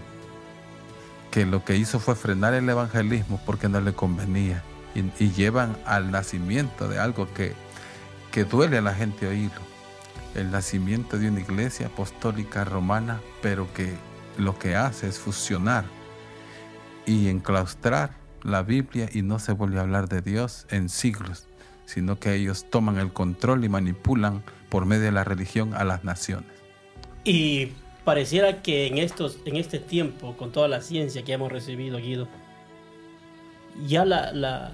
que 1.31 1.47
lo 1.47 1.65
que 1.65 1.77
hizo 1.77 1.99
fue 1.99 2.15
frenar 2.15 2.53
el 2.55 2.69
evangelismo 2.69 3.41
porque 3.47 3.69
no 3.69 3.81
le 3.81 3.95
convenía 3.95 4.63
y, 4.95 5.01
y 5.25 5.31
llevan 5.33 5.77
al 5.87 6.11
nacimiento 6.11 6.89
de 6.89 6.99
algo 6.99 7.33
que, 7.33 7.55
que 8.31 8.45
duele 8.45 8.79
a 8.79 8.83
la 8.83 8.95
gente 8.95 9.27
oírlo, 9.27 9.61
el 10.35 10.51
nacimiento 10.51 11.19
de 11.19 11.29
una 11.29 11.41
iglesia 11.41 11.87
apostólica 11.87 12.65
romana, 12.65 13.21
pero 13.43 13.73
que 13.75 13.95
lo 14.39 14.59
que 14.59 14.75
hace 14.77 15.09
es 15.09 15.19
fusionar 15.19 15.85
y 17.07 17.29
enclaustrar 17.29 18.15
la 18.43 18.63
Biblia 18.63 19.09
y 19.13 19.23
no 19.23 19.39
se 19.39 19.53
vuelve 19.53 19.79
a 19.79 19.83
hablar 19.83 20.09
de 20.09 20.21
Dios 20.23 20.67
en 20.71 20.89
siglos, 20.89 21.49
sino 21.85 22.19
que 22.19 22.35
ellos 22.35 22.67
toman 22.71 22.99
el 22.99 23.13
control 23.13 23.65
y 23.65 23.69
manipulan 23.69 24.43
por 24.69 24.87
medio 24.87 25.03
de 25.05 25.13
la 25.13 25.25
religión 25.25 25.75
a 25.75 25.85
las 25.85 26.03
naciones. 26.05 26.51
Y 27.25 27.73
pareciera 28.05 28.63
que 28.63 28.87
en, 28.87 28.99
estos, 28.99 29.39
en 29.45 29.57
este 29.57 29.79
tiempo, 29.79 30.37
con 30.37 30.51
toda 30.51 30.67
la 30.67 30.81
ciencia 30.81 31.23
que 31.23 31.33
hemos 31.35 31.53
recibido, 31.53 31.99
Guido, 31.99 32.27
ya 33.87 34.05
la, 34.05 34.33
la- 34.33 34.73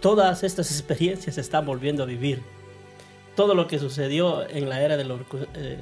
todas 0.00 0.42
estas 0.42 0.70
experiencias 0.72 1.34
se 1.36 1.40
están 1.40 1.66
volviendo 1.66 2.02
a 2.02 2.06
vivir. 2.06 2.42
Todo 3.36 3.54
lo 3.54 3.66
que 3.66 3.78
sucedió 3.78 4.48
en 4.48 4.68
la 4.68 4.82
era 4.82 4.96
del, 4.96 5.10
eh, 5.54 5.78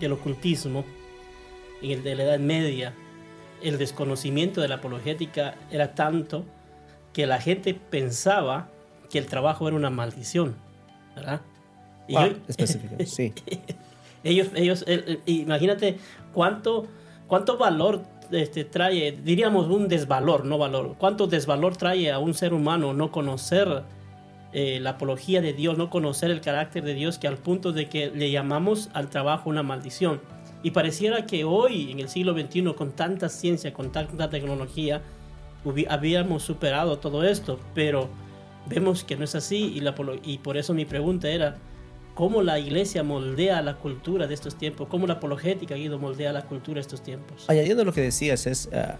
del 0.00 0.12
ocultismo, 0.12 0.84
en 1.82 1.90
el 1.92 2.02
de 2.04 2.14
la 2.14 2.22
Edad 2.24 2.38
Media, 2.38 2.92
el 3.62 3.76
desconocimiento 3.78 4.60
de 4.60 4.68
la 4.68 4.76
apologética 4.76 5.54
era 5.70 5.94
tanto 5.94 6.44
que 7.12 7.26
la 7.26 7.40
gente 7.40 7.74
pensaba 7.74 8.68
que 9.10 9.18
el 9.18 9.26
trabajo 9.26 9.66
era 9.66 9.76
una 9.76 9.90
maldición, 9.90 10.54
¿verdad? 11.16 11.40
Y 12.06 12.14
Ah, 12.16 12.30
específico, 12.48 12.94
sí. 13.06 13.32
ellos, 14.24 14.48
ellos, 14.54 14.84
el- 14.86 15.04
el- 15.08 15.20
imagínate 15.26 15.98
cuánto, 16.32 16.86
cuánto 17.26 17.58
valor 17.58 18.02
este, 18.30 18.64
trae, 18.64 19.12
diríamos 19.12 19.66
un 19.68 19.88
desvalor, 19.88 20.44
no 20.44 20.58
valor, 20.58 20.94
cuánto 20.98 21.26
desvalor 21.26 21.76
trae 21.76 22.12
a 22.12 22.18
un 22.20 22.34
ser 22.34 22.52
humano 22.54 22.92
no 22.92 23.10
conocer 23.10 23.82
eh, 24.52 24.80
la 24.80 24.90
apología 24.90 25.42
de 25.42 25.52
Dios, 25.52 25.76
no 25.76 25.90
conocer 25.90 26.30
el 26.30 26.40
carácter 26.40 26.82
de 26.82 26.94
Dios, 26.94 27.18
que 27.18 27.28
al 27.28 27.36
punto 27.36 27.72
de 27.72 27.88
que 27.88 28.10
le 28.10 28.30
llamamos 28.30 28.88
al 28.94 29.10
trabajo 29.10 29.50
una 29.50 29.62
maldición. 29.62 30.20
Y 30.62 30.70
pareciera 30.70 31.26
que 31.26 31.44
hoy, 31.44 31.92
en 31.92 32.00
el 32.00 32.08
siglo 32.08 32.32
XXI, 32.32 32.74
con 32.74 32.92
tanta 32.92 33.28
ciencia, 33.28 33.72
con 33.74 33.92
tanta 33.92 34.30
tecnología, 34.30 35.02
habíamos 35.88 36.42
superado 36.42 36.98
todo 36.98 37.24
esto, 37.24 37.60
pero 37.74 38.08
vemos 38.66 39.04
que 39.04 39.16
no 39.16 39.24
es 39.24 39.34
así 39.34 39.72
y, 39.74 39.80
la, 39.80 39.94
y 40.24 40.38
por 40.38 40.56
eso 40.56 40.72
mi 40.72 40.86
pregunta 40.86 41.28
era, 41.28 41.58
¿cómo 42.14 42.42
la 42.42 42.58
iglesia 42.58 43.02
moldea 43.02 43.60
la 43.60 43.76
cultura 43.76 44.26
de 44.26 44.34
estos 44.34 44.56
tiempos? 44.56 44.88
¿Cómo 44.88 45.06
la 45.06 45.14
apologética, 45.14 45.74
Guido, 45.74 45.98
moldea 45.98 46.32
la 46.32 46.46
cultura 46.46 46.76
de 46.76 46.80
estos 46.80 47.02
tiempos? 47.02 47.44
Añadiendo 47.48 47.84
lo 47.84 47.92
que 47.92 48.00
decías, 48.00 48.46
es 48.46 48.70
ah, 48.72 48.96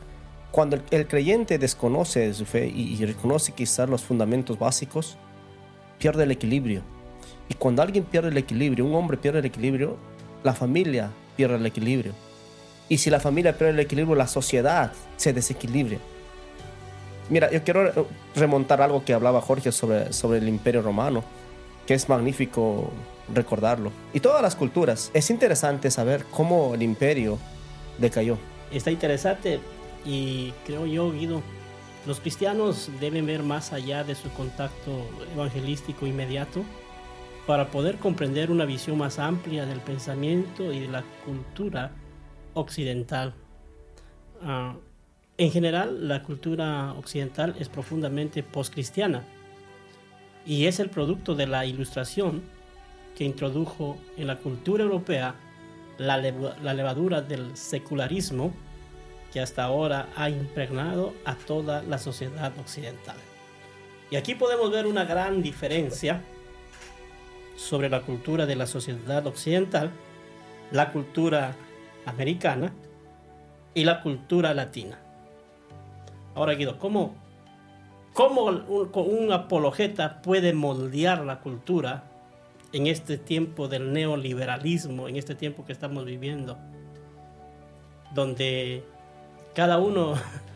cuando 0.50 0.78
el, 0.90 1.08
creyente 1.08 1.58
desconoce 1.58 2.34
su 2.34 2.44
fe 2.44 2.66
y 2.66 3.02
reconoce 3.04 3.52
quizás 3.52 3.88
los 3.88 4.02
fundamentos 4.02 4.58
básicos, 4.58 5.16
pierde 5.98 6.24
el 6.24 6.30
equilibrio. 6.30 6.82
Y 7.48 7.54
cuando 7.54 7.82
alguien 7.82 8.04
pierde 8.04 8.28
el 8.28 8.37
equilibrio, 8.37 8.84
un 8.84 8.94
hombre 8.94 9.16
pierde 9.16 9.40
el 9.40 9.44
equilibrio, 9.44 9.96
la 10.44 10.54
familia 10.54 11.11
pierde 11.37 11.56
el 11.56 11.66
equilibrio. 11.66 12.12
Y 12.88 12.98
si 12.98 13.11
la 13.11 13.20
familia 13.20 13.56
pierde 13.56 13.74
el 13.74 13.80
equilibrio, 13.80 14.14
la 14.14 14.26
sociedad 14.26 14.92
se 15.16 15.32
desequilibra. 15.32 15.98
Mira, 17.30 17.50
yo 17.50 17.62
quiero 17.62 18.06
remontar 18.34 18.80
algo 18.80 19.04
que 19.04 19.12
hablaba 19.12 19.40
Jorge 19.40 19.72
sobre, 19.72 20.12
sobre 20.12 20.38
el 20.38 20.48
imperio 20.48 20.80
romano, 20.80 21.22
que 21.87 21.94
es 21.94 22.08
magnífico 22.08 22.90
recordarlo. 23.34 23.92
Y 24.14 24.20
todas 24.20 24.40
las 24.40 24.56
culturas. 24.56 25.11
Es 25.12 25.30
interesante 25.30 25.90
saber 25.90 26.24
cómo 26.30 26.74
el 26.74 26.82
imperio 26.82 27.38
decayó. 27.98 28.38
Está 28.72 28.90
interesante 28.90 29.61
y 30.04 30.52
creo 30.64 30.87
yo, 30.87 31.12
Guido, 31.12 31.42
los 32.08 32.20
cristianos 32.20 32.90
deben 33.00 33.26
ver 33.26 33.42
más 33.42 33.74
allá 33.74 34.02
de 34.02 34.14
su 34.14 34.30
contacto 34.30 35.06
evangelístico 35.34 36.06
inmediato 36.06 36.64
para 37.46 37.70
poder 37.70 37.98
comprender 37.98 38.50
una 38.50 38.64
visión 38.64 38.96
más 38.96 39.18
amplia 39.18 39.66
del 39.66 39.80
pensamiento 39.80 40.72
y 40.72 40.80
de 40.80 40.88
la 40.88 41.04
cultura 41.26 41.92
occidental. 42.54 43.34
Ah, 44.42 44.74
en 45.36 45.50
general, 45.50 46.08
la 46.08 46.22
cultura 46.22 46.94
occidental 46.94 47.54
es 47.58 47.68
profundamente 47.68 48.42
postcristiana 48.42 49.22
y 50.46 50.64
es 50.64 50.80
el 50.80 50.88
producto 50.88 51.34
de 51.34 51.46
la 51.46 51.66
ilustración 51.66 52.40
que 53.18 53.24
introdujo 53.24 53.98
en 54.16 54.28
la 54.28 54.38
cultura 54.38 54.82
europea 54.82 55.34
la 55.98 56.16
levadura 56.72 57.20
del 57.20 57.54
secularismo 57.54 58.54
que 59.32 59.40
hasta 59.40 59.64
ahora 59.64 60.08
ha 60.16 60.30
impregnado 60.30 61.14
a 61.24 61.34
toda 61.34 61.82
la 61.82 61.98
sociedad 61.98 62.52
occidental. 62.58 63.16
Y 64.10 64.16
aquí 64.16 64.34
podemos 64.34 64.70
ver 64.70 64.86
una 64.86 65.04
gran 65.04 65.42
diferencia 65.42 66.22
sobre 67.56 67.90
la 67.90 68.02
cultura 68.02 68.46
de 68.46 68.56
la 68.56 68.66
sociedad 68.66 69.26
occidental, 69.26 69.90
la 70.70 70.92
cultura 70.92 71.54
americana 72.06 72.72
y 73.74 73.84
la 73.84 74.00
cultura 74.00 74.54
latina. 74.54 74.98
Ahora, 76.34 76.54
Guido, 76.54 76.78
¿cómo, 76.78 77.14
cómo 78.14 78.44
un, 78.44 78.90
un 78.94 79.32
apologeta 79.32 80.22
puede 80.22 80.54
moldear 80.54 81.24
la 81.24 81.40
cultura 81.40 82.04
en 82.72 82.86
este 82.86 83.18
tiempo 83.18 83.68
del 83.68 83.92
neoliberalismo, 83.92 85.08
en 85.08 85.16
este 85.16 85.34
tiempo 85.34 85.64
que 85.64 85.72
estamos 85.72 86.04
viviendo, 86.04 86.56
donde 88.14 88.84
cada 89.58 89.78
uno 89.78 90.14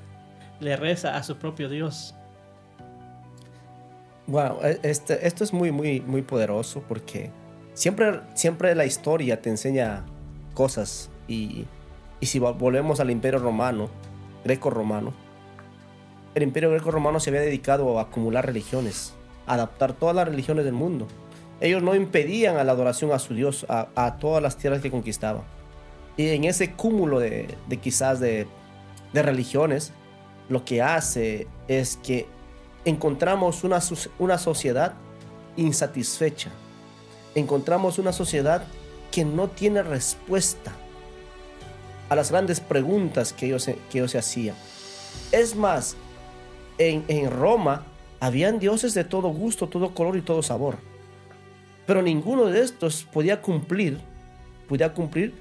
le 0.61 0.77
reza 0.77 1.17
a 1.17 1.25
su 1.25 1.35
propio 1.35 1.69
Dios? 1.69 2.15
Bueno, 4.29 4.59
e- 4.63 4.79
este, 4.85 5.27
esto 5.27 5.43
es 5.43 5.53
muy, 5.53 5.73
muy, 5.73 6.01
muy 6.01 6.23
poderoso 6.23 6.85
porque 6.89 7.33
siempre, 7.75 8.21
siempre 8.35 8.77
la 8.77 8.85
historia 8.85 9.43
te 9.43 9.51
enseña 9.51 10.05
cosas 10.55 11.11
y, 11.27 11.65
y 12.21 12.27
si 12.27 12.39
vol- 12.39 12.57
volvemos 12.57 13.01
al 13.01 13.11
imperio 13.11 13.41
romano, 13.41 13.89
greco-romano, 14.45 15.13
el 16.37 16.45
imperio 16.45 16.71
greco-romano 16.71 17.19
se 17.19 17.31
había 17.31 17.41
dedicado 17.41 17.99
a 17.99 18.03
acumular 18.03 18.47
religiones, 18.47 19.15
a 19.49 19.55
adaptar 19.55 19.95
todas 19.95 20.15
las 20.15 20.29
religiones 20.29 20.65
del 20.65 20.75
mundo. 20.75 21.09
Ellos 21.61 21.83
no 21.83 21.97
impedían 21.97 22.57
a 22.57 22.63
la 22.63 22.71
adoración 22.71 23.11
a 23.11 23.19
su 23.19 23.35
Dios, 23.35 23.67
a, 23.69 23.89
a 23.97 24.19
todas 24.19 24.41
las 24.41 24.57
tierras 24.59 24.81
que 24.81 24.93
conquistaban. 24.93 25.43
Y 26.17 26.29
en 26.29 26.45
ese 26.45 26.71
cúmulo 26.75 27.19
de, 27.19 27.53
de 27.69 27.77
quizás 27.79 28.21
de, 28.21 28.47
de 29.13 29.23
religiones, 29.23 29.93
lo 30.49 30.65
que 30.65 30.83
hace 30.83 31.47
es 31.69 31.97
que 31.97 32.27
encontramos 32.85 33.65
una, 33.65 33.81
una 34.19 34.39
sociedad 34.39 34.95
insatisfecha. 35.57 36.51
Encontramos 37.35 37.99
una 37.99 38.13
sociedad 38.13 38.65
que 39.11 39.25
no 39.25 39.49
tiene 39.49 39.83
respuesta 39.83 40.73
a 42.09 42.17
las 42.17 42.31
grandes 42.31 42.61
preguntas 42.61 43.33
que 43.33 43.47
ellos, 43.47 43.67
que 43.67 43.99
ellos 43.99 44.11
se 44.11 44.19
hacían. 44.19 44.57
Es 45.31 45.57
más, 45.57 45.97
en, 46.79 47.05
en 47.09 47.31
Roma 47.31 47.87
habían 48.21 48.59
dioses 48.59 48.95
de 48.95 49.05
todo 49.05 49.29
gusto, 49.29 49.69
todo 49.69 49.95
color 49.95 50.17
y 50.17 50.23
todo 50.23 50.43
sabor. 50.43 50.77
Pero 51.87 52.03
ninguno 52.03 52.47
de 52.47 52.63
estos 52.63 53.05
podía 53.05 53.41
cumplir, 53.41 53.99
podía 54.69 54.93
cumplir 54.93 55.35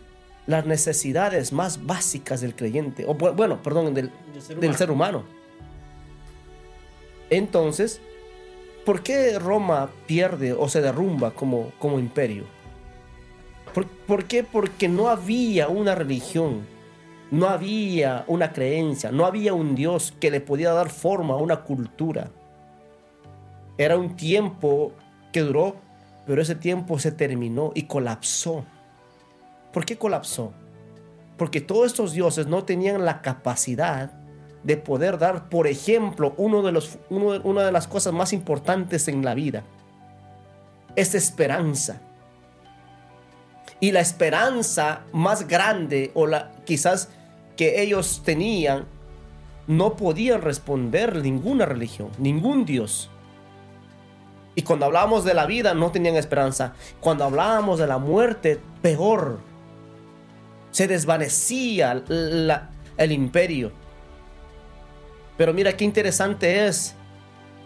las 0.52 0.66
necesidades 0.66 1.52
más 1.54 1.86
básicas 1.86 2.42
del 2.42 2.56
creyente, 2.56 3.06
o 3.08 3.16
bu- 3.18 3.36
bueno, 3.36 3.62
perdón, 3.64 3.94
del, 3.94 4.12
ser 4.40 4.58
del 4.58 4.66
humano. 4.70 4.78
ser 4.78 4.92
humano. 4.92 5.24
Entonces, 7.30 8.02
¿por 8.86 9.02
qué 9.04 9.40
Roma 9.40 9.90
pierde 10.06 10.54
o 10.54 10.68
se 10.68 10.82
derrumba 10.82 11.32
como, 11.32 11.72
como 11.80 12.00
imperio? 12.00 12.44
¿Por, 13.74 13.88
por 13.88 14.26
qué? 14.26 14.44
Porque 14.44 14.90
no 14.90 15.08
había 15.08 15.70
una 15.70 15.96
religión, 15.96 16.66
no 17.32 17.48
había 17.48 18.26
una 18.28 18.52
creencia, 18.52 19.12
no 19.12 19.26
había 19.26 19.54
un 19.54 19.76
Dios 19.76 20.14
que 20.20 20.30
le 20.30 20.42
podía 20.42 20.74
dar 20.74 20.90
forma 20.90 21.36
a 21.36 21.38
una 21.38 21.62
cultura. 21.62 22.30
Era 23.78 23.98
un 23.98 24.16
tiempo 24.18 24.92
que 25.32 25.40
duró, 25.40 25.78
pero 26.28 26.42
ese 26.42 26.56
tiempo 26.56 27.00
se 27.00 27.14
terminó 27.14 27.72
y 27.74 27.84
colapsó. 27.84 28.66
¿Por 29.74 29.86
qué 29.86 29.98
colapsó? 29.98 30.54
Porque 31.38 31.62
todos 31.62 31.88
estos 31.88 32.14
dioses 32.14 32.48
no 32.48 32.64
tenían 32.64 33.06
la 33.06 33.22
capacidad 33.22 34.12
de 34.64 34.78
poder 34.78 35.18
dar, 35.18 35.50
por 35.50 35.66
ejemplo, 35.68 36.36
una 36.38 37.64
de 37.64 37.72
las 37.72 37.88
cosas 37.88 38.14
más 38.14 38.32
importantes 38.34 39.08
en 39.08 39.26
la 39.26 39.34
vida. 39.34 39.64
Es 40.96 41.16
esperanza. 41.16 42.02
Y 43.80 43.92
la 43.92 44.02
esperanza 44.02 45.02
más 45.14 45.48
grande, 45.48 46.12
o 46.14 46.28
la 46.28 46.52
quizás 46.66 47.10
que 47.58 47.82
ellos 47.82 48.22
tenían, 48.24 48.86
no 49.66 49.96
podían 49.96 50.42
responder 50.42 51.16
ninguna 51.24 51.66
religión, 51.66 52.10
ningún 52.20 52.66
Dios. 52.66 53.10
Y 54.54 54.64
cuando 54.64 54.86
hablábamos 54.86 55.24
de 55.24 55.34
la 55.34 55.46
vida, 55.46 55.74
no 55.74 55.92
tenían 55.92 56.16
esperanza. 56.16 56.74
Cuando 57.00 57.24
hablábamos 57.24 57.80
de 57.80 57.88
la 57.88 57.98
muerte, 57.98 58.60
peor. 58.82 59.40
Se 60.72 60.88
desvanecía 60.88 62.04
el 62.98 63.12
imperio. 63.12 63.72
Pero 65.38 65.54
mira 65.54 65.76
qué 65.76 65.84
interesante 65.84 66.68
es. 66.68 66.96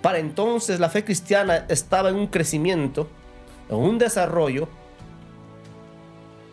Para 0.02 0.20
entonces 0.20 0.80
la 0.80 0.89
fe 0.89 1.04
cristiana 1.04 1.65
estaba 1.68 2.10
en 2.10 2.15
un 2.15 2.28
crecimiento, 2.28 3.08
en 3.70 3.78
un 3.78 3.98
desarrollo, 3.98 4.68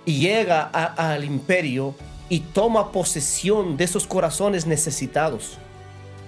y 0.05 0.21
llega 0.21 0.63
al 0.63 1.25
imperio 1.25 1.95
y 2.29 2.41
toma 2.41 2.93
posesión 2.93 3.77
de 3.77 3.85
esos 3.85 4.07
corazones 4.07 4.67
necesitados. 4.67 5.59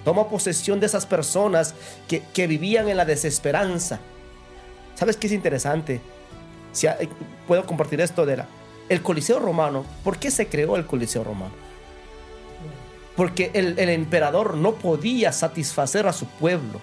Toma 0.03 0.29
posesión 0.29 0.79
de 0.79 0.85
esas 0.85 1.05
personas 1.05 1.73
que, 2.07 2.21
que 2.33 2.45
vivían 2.45 2.87
en 2.89 2.97
la 2.97 3.05
desesperanza. 3.05 3.99
¿Sabes 4.93 5.17
qué 5.17 5.27
es 5.27 5.33
interesante? 5.33 5.99
Si 6.71 6.87
puedo 7.47 7.65
compartir 7.65 7.99
esto 8.01 8.25
de 8.25 8.37
la... 8.37 8.47
El 8.87 9.01
Coliseo 9.01 9.39
romano, 9.39 9.85
¿por 10.03 10.17
qué 10.17 10.29
se 10.29 10.47
creó 10.47 10.75
el 10.75 10.85
Coliseo 10.85 11.23
romano? 11.23 11.53
Porque 13.15 13.51
el, 13.53 13.79
el 13.79 13.89
emperador 13.89 14.55
no 14.55 14.75
podía 14.75 15.31
satisfacer 15.31 16.07
a 16.07 16.13
su 16.13 16.27
pueblo. 16.27 16.79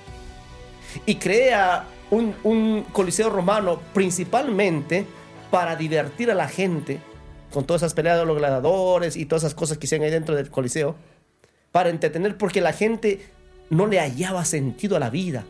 Y 1.06 1.16
crea 1.16 1.86
un, 2.10 2.34
un 2.42 2.84
Coliseo 2.92 3.30
romano 3.30 3.80
principalmente 3.94 5.06
para 5.50 5.76
divertir 5.76 6.30
a 6.30 6.34
la 6.34 6.48
gente 6.48 7.00
con 7.52 7.64
todas 7.64 7.82
esas 7.82 7.94
peleas 7.94 8.18
de 8.18 8.26
los 8.26 8.36
gladiadores 8.36 9.16
y 9.16 9.26
todas 9.26 9.44
esas 9.44 9.54
cosas 9.54 9.78
que 9.78 9.86
hacían 9.86 10.02
ahí 10.02 10.10
dentro 10.10 10.34
del 10.34 10.50
Coliseo. 10.50 10.96
Para 11.70 11.90
entretener 11.90 12.36
porque 12.36 12.60
la 12.60 12.72
gente 12.72 13.20
no 13.70 13.86
le 13.86 14.00
hallaba 14.00 14.44
sentido 14.44 14.96
a 14.96 15.00
la 15.00 15.10
vida. 15.10 15.44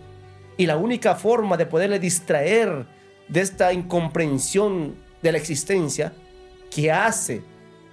Y 0.56 0.66
la 0.66 0.76
única 0.76 1.14
forma 1.14 1.56
de 1.56 1.66
poderle 1.66 1.98
distraer 1.98 2.86
de 3.28 3.40
esta 3.40 3.72
incomprensión 3.72 4.94
de 5.22 5.32
la 5.32 5.38
existencia 5.38 6.12
que 6.74 6.90
hace 6.92 7.42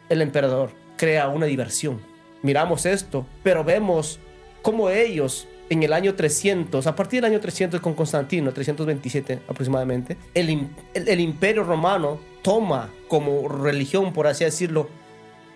el 0.10 0.22
emperador, 0.22 0.72
crea 0.98 1.28
una 1.28 1.46
diversión. 1.46 2.00
Miramos 2.42 2.86
esto, 2.86 3.26
pero 3.44 3.64
vemos 3.64 4.20
cómo 4.62 4.90
ellos 4.90 5.48
en 5.70 5.84
el 5.84 5.94
año 5.94 6.16
300, 6.16 6.88
a 6.88 6.96
partir 6.96 7.22
del 7.22 7.32
año 7.32 7.40
300 7.40 7.80
con 7.82 7.94
Constantino, 7.94 8.52
327 8.52 9.42
aproximadamente, 9.48 10.18
el, 10.34 10.50
el- 10.94 11.08
el 11.10 11.20
imperio 11.20 11.64
romano 11.64 12.20
toma 12.42 12.90
como 13.08 13.48
religión, 13.48 14.12
por 14.14 14.26
así 14.28 14.46
decirlo, 14.46 14.90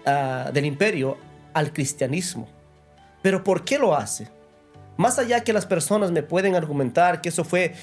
ah, 0.05 0.51
del 0.53 0.65
imperio 0.65 1.17
al 1.53 1.71
cristianismo. 1.73 2.47
Pero 3.21 3.43
¿por 3.43 3.63
qué 3.63 3.79
lo 3.79 3.95
hace? 3.95 4.27
Más 4.97 5.17
allá 5.17 5.43
que 5.43 5.53
las 5.53 5.65
personas 5.65 6.11
me 6.11 6.21
pueden 6.21 6.55
argumentar 6.55 7.21
que 7.21 7.29
eso 7.29 7.43
fue, 7.43 7.73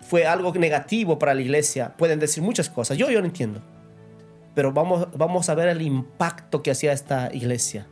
fue 0.00 0.26
algo 0.26 0.52
negativo 0.54 1.18
para 1.18 1.34
la 1.34 1.42
iglesia, 1.42 1.92
pueden 1.96 2.18
decir 2.18 2.42
muchas 2.42 2.68
cosas, 2.68 2.96
yo, 2.98 3.08
yo 3.10 3.20
lo 3.20 3.26
entiendo. 3.26 3.60
Pero 4.56 4.72
vamos, 4.72 5.08
vamos 5.14 5.50
a 5.50 5.54
ver 5.54 5.68
el 5.68 5.82
impacto 5.82 6.62
que 6.62 6.70
hacía 6.70 6.92
esta 6.92 7.28
iglesia 7.32 7.86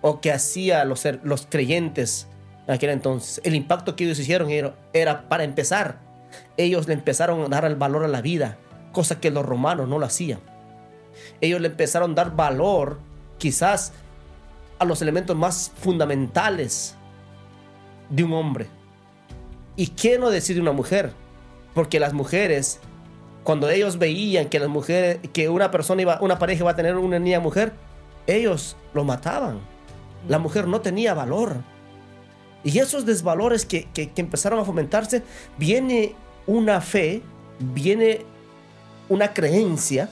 o 0.00 0.20
que 0.20 0.32
hacía 0.32 0.84
los, 0.84 1.06
los 1.22 1.46
creyentes 1.46 2.26
en 2.66 2.74
aquel 2.74 2.90
entonces. 2.90 3.40
El 3.44 3.54
impacto 3.54 3.94
que 3.94 4.02
ellos 4.02 4.18
hicieron 4.18 4.50
era, 4.50 4.74
era, 4.92 5.28
para 5.28 5.44
empezar, 5.44 6.00
ellos 6.56 6.88
le 6.88 6.94
empezaron 6.94 7.44
a 7.44 7.48
dar 7.48 7.64
el 7.64 7.76
valor 7.76 8.04
a 8.04 8.08
la 8.08 8.20
vida, 8.20 8.58
cosa 8.90 9.20
que 9.20 9.30
los 9.30 9.46
romanos 9.46 9.88
no 9.88 10.00
lo 10.00 10.06
hacían. 10.06 10.40
Ellos 11.40 11.60
le 11.60 11.68
empezaron 11.68 12.10
a 12.10 12.14
dar 12.14 12.34
valor 12.34 12.98
quizás 13.38 13.92
a 14.80 14.84
los 14.84 15.00
elementos 15.00 15.36
más 15.36 15.70
fundamentales 15.76 16.96
de 18.10 18.24
un 18.24 18.32
hombre. 18.32 18.66
¿Y 19.76 19.86
qué 19.86 20.18
no 20.18 20.28
decir 20.30 20.56
de 20.56 20.62
una 20.62 20.72
mujer? 20.72 21.12
Porque 21.72 22.00
las 22.00 22.14
mujeres, 22.14 22.80
cuando 23.44 23.68
ellos 23.70 23.98
veían 23.98 24.48
que 24.48 24.58
las 24.60 24.68
mujeres, 24.68 25.18
que 25.32 25.48
una 25.48 25.70
persona 25.70 26.02
iba, 26.02 26.18
una 26.20 26.38
pareja 26.38 26.60
iba 26.62 26.70
a 26.70 26.76
tener 26.76 26.96
una 26.96 27.18
niña 27.18 27.40
mujer, 27.40 27.72
ellos 28.26 28.76
lo 28.94 29.04
mataban. 29.04 29.60
La 30.28 30.38
mujer 30.38 30.68
no 30.68 30.80
tenía 30.80 31.14
valor. 31.14 31.56
Y 32.64 32.78
esos 32.78 33.04
desvalores 33.04 33.66
que, 33.66 33.88
que- 33.92 34.10
que 34.10 34.20
empezaron 34.20 34.60
a 34.60 34.64
fomentarse, 34.64 35.22
viene 35.58 36.14
una 36.46 36.80
fe, 36.80 37.22
viene 37.58 38.24
una 39.08 39.34
creencia 39.34 40.08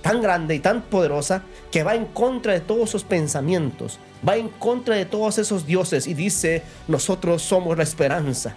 tan 0.00 0.20
grande 0.22 0.54
y 0.54 0.58
tan 0.60 0.82
poderosa 0.82 1.42
que 1.70 1.82
va 1.82 1.94
en 1.94 2.06
contra 2.06 2.52
de 2.54 2.60
todos 2.60 2.88
esos 2.90 3.04
pensamientos, 3.04 3.98
va 4.26 4.36
en 4.36 4.48
contra 4.48 4.96
de 4.96 5.04
todos 5.04 5.38
esos 5.38 5.66
dioses 5.66 6.06
y 6.06 6.14
dice, 6.14 6.62
nosotros 6.88 7.42
somos 7.42 7.76
la 7.76 7.82
esperanza. 7.82 8.54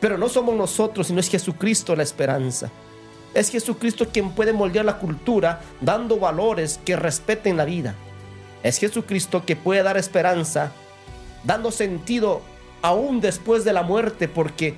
Pero 0.00 0.18
no 0.18 0.28
somos 0.28 0.54
nosotros, 0.54 1.06
sino 1.08 1.20
es 1.20 1.28
Jesucristo 1.30 1.94
la 1.96 2.02
esperanza. 2.02 2.70
Es 3.34 3.50
Jesucristo 3.50 4.06
quien 4.12 4.30
puede 4.30 4.52
moldear 4.52 4.84
la 4.84 4.98
cultura 4.98 5.60
dando 5.80 6.18
valores 6.18 6.80
que 6.84 6.96
respeten 6.96 7.56
la 7.56 7.64
vida. 7.64 7.94
Es 8.62 8.78
Jesucristo 8.78 9.44
que 9.44 9.56
puede 9.56 9.82
dar 9.82 9.96
esperanza, 9.96 10.72
dando 11.42 11.70
sentido 11.70 12.40
aún 12.82 13.20
después 13.20 13.64
de 13.64 13.72
la 13.72 13.82
muerte, 13.82 14.28
porque 14.28 14.74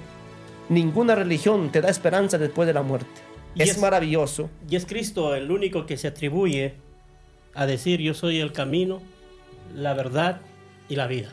ninguna 0.68 1.14
religión 1.14 1.70
te 1.70 1.80
da 1.80 1.88
esperanza 1.90 2.38
después 2.38 2.66
de 2.66 2.72
la 2.74 2.82
muerte. 2.82 3.20
Y 3.54 3.62
es, 3.62 3.70
es- 3.70 3.78
maravilloso. 3.78 4.48
Y 4.68 4.76
es 4.76 4.86
Cristo 4.86 5.34
el 5.34 5.50
único 5.50 5.86
que 5.86 5.96
se 5.96 6.08
atribuye 6.08 6.74
a 7.54 7.66
decir 7.66 8.00
yo 8.00 8.14
soy 8.14 8.40
el 8.40 8.52
camino, 8.52 9.00
la 9.74 9.94
verdad 9.94 10.40
y 10.88 10.96
la 10.96 11.06
vida. 11.06 11.28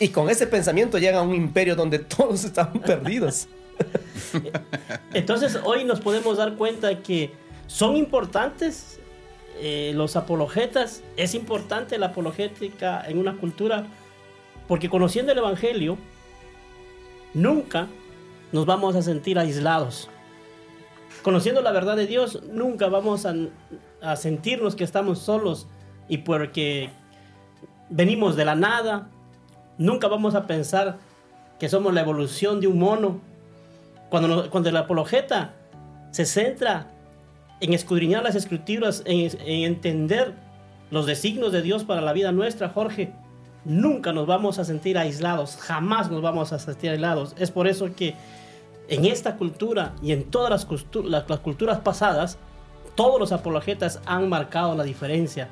Y 0.00 0.08
con 0.08 0.30
ese 0.30 0.46
pensamiento 0.46 0.98
llega 0.98 1.20
a 1.20 1.22
un 1.22 1.34
imperio 1.34 1.76
donde 1.76 1.98
todos 1.98 2.42
están 2.44 2.72
perdidos. 2.80 3.46
Entonces 5.12 5.58
hoy 5.62 5.84
nos 5.84 6.00
podemos 6.00 6.38
dar 6.38 6.56
cuenta 6.56 7.02
que 7.02 7.32
son 7.66 7.96
importantes 7.96 8.98
eh, 9.60 9.92
los 9.94 10.16
apologetas, 10.16 11.02
es 11.16 11.34
importante 11.34 11.98
la 11.98 12.06
apologética 12.06 13.04
en 13.06 13.18
una 13.18 13.36
cultura, 13.36 13.86
porque 14.66 14.88
conociendo 14.88 15.32
el 15.32 15.38
Evangelio, 15.38 15.98
nunca 17.34 17.86
nos 18.52 18.64
vamos 18.64 18.96
a 18.96 19.02
sentir 19.02 19.38
aislados. 19.38 20.08
Conociendo 21.22 21.60
la 21.60 21.72
verdad 21.72 21.96
de 21.96 22.06
Dios, 22.06 22.42
nunca 22.50 22.88
vamos 22.88 23.26
a, 23.26 23.34
a 24.00 24.16
sentirnos 24.16 24.76
que 24.76 24.84
estamos 24.84 25.18
solos 25.18 25.66
y 26.08 26.18
porque 26.18 26.90
venimos 27.90 28.36
de 28.36 28.44
la 28.46 28.54
nada, 28.54 29.10
nunca 29.80 30.06
vamos 30.06 30.36
a 30.36 30.46
pensar 30.46 30.98
que 31.58 31.68
somos 31.68 31.92
la 31.92 32.02
evolución 32.02 32.60
de 32.60 32.68
un 32.68 32.78
mono. 32.78 33.20
Cuando, 34.10 34.50
cuando 34.50 34.68
el 34.68 34.76
apologeta 34.76 35.54
se 36.12 36.26
centra 36.26 36.86
en 37.60 37.72
escudriñar 37.72 38.22
las 38.22 38.34
escrituras, 38.34 39.02
en, 39.06 39.30
en 39.40 39.64
entender 39.64 40.34
los 40.90 41.06
designios 41.06 41.52
de 41.52 41.62
Dios 41.62 41.84
para 41.84 42.00
la 42.00 42.12
vida 42.12 42.30
nuestra, 42.32 42.68
Jorge, 42.68 43.12
nunca 43.64 44.12
nos 44.12 44.26
vamos 44.26 44.58
a 44.58 44.64
sentir 44.64 44.98
aislados, 44.98 45.56
jamás 45.56 46.10
nos 46.10 46.22
vamos 46.22 46.52
a 46.52 46.58
sentir 46.58 46.90
aislados. 46.90 47.34
Es 47.38 47.50
por 47.50 47.66
eso 47.66 47.94
que 47.94 48.14
en 48.88 49.04
esta 49.04 49.36
cultura 49.36 49.92
y 50.02 50.12
en 50.12 50.24
todas 50.24 50.50
las, 50.50 50.68
cultu- 50.68 51.04
las 51.04 51.24
culturas 51.40 51.78
pasadas, 51.78 52.38
todos 52.96 53.20
los 53.20 53.32
apologetas 53.32 54.00
han 54.04 54.28
marcado 54.28 54.74
la 54.74 54.82
diferencia. 54.84 55.48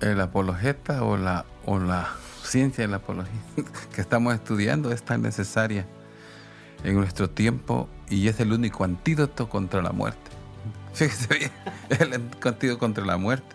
El 0.00 0.20
apologeta 0.20 1.04
o 1.04 1.16
la, 1.16 1.46
o 1.64 1.78
la 1.78 2.08
ciencia 2.44 2.84
de 2.84 2.88
la 2.88 2.96
apología 2.98 3.40
que 3.94 4.00
estamos 4.00 4.34
estudiando 4.34 4.92
es 4.92 5.02
tan 5.02 5.22
necesaria 5.22 5.86
en 6.84 6.96
nuestro 6.96 7.30
tiempo 7.30 7.88
y 8.08 8.28
es 8.28 8.40
el 8.40 8.52
único 8.52 8.84
antídoto 8.84 9.48
contra 9.48 9.82
la 9.82 9.92
muerte. 9.92 10.30
Fíjese 10.94 11.34
bien, 11.34 11.50
es 11.88 12.00
el 12.00 12.14
antídoto 12.14 12.78
contra 12.78 13.04
la 13.04 13.16
muerte. 13.16 13.54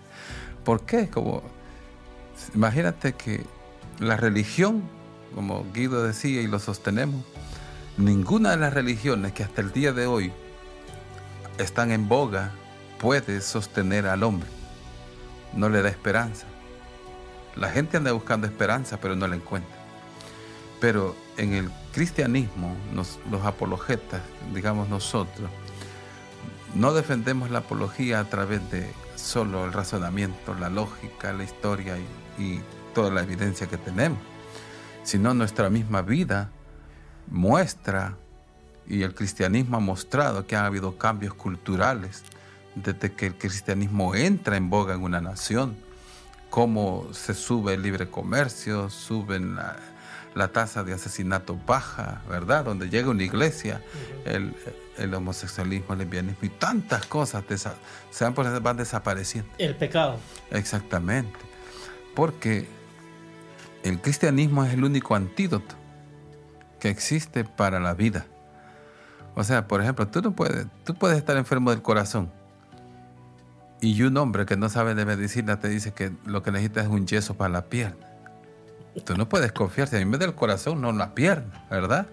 ¿Por 0.63 0.81
qué? 0.81 1.09
Como, 1.09 1.43
imagínate 2.53 3.13
que 3.13 3.45
la 3.99 4.17
religión, 4.17 4.83
como 5.35 5.65
Guido 5.73 6.03
decía 6.03 6.41
y 6.41 6.47
lo 6.47 6.59
sostenemos, 6.59 7.23
ninguna 7.97 8.51
de 8.51 8.57
las 8.57 8.73
religiones 8.73 9.33
que 9.33 9.43
hasta 9.43 9.61
el 9.61 9.71
día 9.71 9.93
de 9.93 10.07
hoy 10.07 10.31
están 11.57 11.91
en 11.91 12.07
boga 12.07 12.51
puede 12.99 13.41
sostener 13.41 14.07
al 14.07 14.23
hombre. 14.23 14.49
No 15.53 15.69
le 15.69 15.81
da 15.81 15.89
esperanza. 15.89 16.45
La 17.59 17.69
gente 17.69 17.97
anda 17.97 18.11
buscando 18.11 18.47
esperanza, 18.47 18.97
pero 18.99 19.15
no 19.15 19.27
la 19.27 19.35
encuentra. 19.35 19.75
Pero 20.79 21.15
en 21.37 21.53
el 21.53 21.71
cristianismo, 21.91 22.75
nos- 22.93 23.19
los 23.31 23.43
apologetas, 23.45 24.21
digamos 24.53 24.89
nosotros, 24.89 25.49
no 26.75 26.93
defendemos 26.93 27.49
la 27.49 27.59
apología 27.59 28.19
a 28.19 28.25
través 28.25 28.69
de 28.71 28.87
solo 29.15 29.65
el 29.65 29.73
razonamiento, 29.73 30.53
la 30.53 30.69
lógica, 30.69 31.33
la 31.33 31.43
historia 31.43 31.97
y, 31.97 32.41
y 32.43 32.61
toda 32.93 33.09
la 33.09 33.23
evidencia 33.23 33.65
que 33.67 33.77
tenemos, 33.77 34.19
sino 35.03 35.33
nuestra 35.33 35.69
misma 35.71 36.01
vida 36.03 36.51
muestra 37.31 38.15
y 38.87 39.01
el 39.03 39.13
cristianismo 39.15 39.77
ha 39.77 39.79
mostrado 39.81 40.45
que 40.45 40.55
ha 40.55 40.65
habido 40.65 40.97
cambios 40.97 41.33
culturales 41.33 42.23
desde 42.75 43.11
que 43.11 43.27
el 43.27 43.35
cristianismo 43.35 44.13
entra 44.15 44.55
en 44.55 44.69
boga 44.69 44.93
en 44.93 45.01
una 45.03 45.19
nación, 45.19 45.75
cómo 46.49 47.07
se 47.11 47.33
sube 47.33 47.73
el 47.73 47.81
libre 47.81 48.09
comercio, 48.09 48.89
suben 48.89 49.55
la, 49.55 49.77
la 50.35 50.49
tasa 50.49 50.83
de 50.83 50.93
asesinato 50.93 51.59
baja, 51.65 52.21
¿verdad? 52.29 52.65
Donde 52.65 52.89
llega 52.89 53.09
una 53.09 53.23
iglesia, 53.23 53.81
el, 54.25 54.55
el 54.97 55.13
homosexualismo, 55.13 55.93
el 55.93 55.99
lesbianismo 55.99 56.39
y 56.41 56.49
tantas 56.49 57.05
cosas 57.05 57.43
se 58.09 58.29
van, 58.29 58.63
van 58.63 58.77
desapareciendo. 58.77 59.49
El 59.57 59.75
pecado. 59.75 60.19
Exactamente. 60.51 61.37
Porque 62.15 62.67
el 63.83 64.01
cristianismo 64.01 64.63
es 64.63 64.73
el 64.73 64.83
único 64.83 65.15
antídoto 65.15 65.75
que 66.79 66.89
existe 66.89 67.43
para 67.43 67.79
la 67.79 67.93
vida. 67.93 68.25
O 69.35 69.43
sea, 69.43 69.67
por 69.67 69.81
ejemplo, 69.81 70.07
tú 70.07 70.21
no 70.21 70.31
puedes, 70.31 70.65
tú 70.83 70.95
puedes 70.95 71.17
estar 71.17 71.37
enfermo 71.37 71.69
del 71.69 71.81
corazón 71.81 72.31
y 73.81 74.01
un 74.03 74.17
hombre 74.17 74.45
que 74.45 74.57
no 74.57 74.69
sabe 74.69 74.95
de 74.95 75.05
medicina 75.05 75.59
te 75.59 75.69
dice 75.69 75.93
que 75.93 76.11
lo 76.25 76.41
que 76.43 76.51
necesitas 76.51 76.85
es 76.85 76.89
un 76.89 77.05
yeso 77.07 77.35
para 77.35 77.49
la 77.53 77.65
pierna. 77.65 77.97
Tú 79.05 79.15
no 79.15 79.29
puedes 79.29 79.51
confiar, 79.51 79.87
si 79.87 79.95
a 79.95 79.99
mí 79.99 80.05
me 80.05 80.17
da 80.17 80.25
el 80.25 80.33
corazón, 80.33 80.81
no 80.81 80.91
la 80.91 81.13
pierna, 81.13 81.65
¿verdad? 81.69 82.07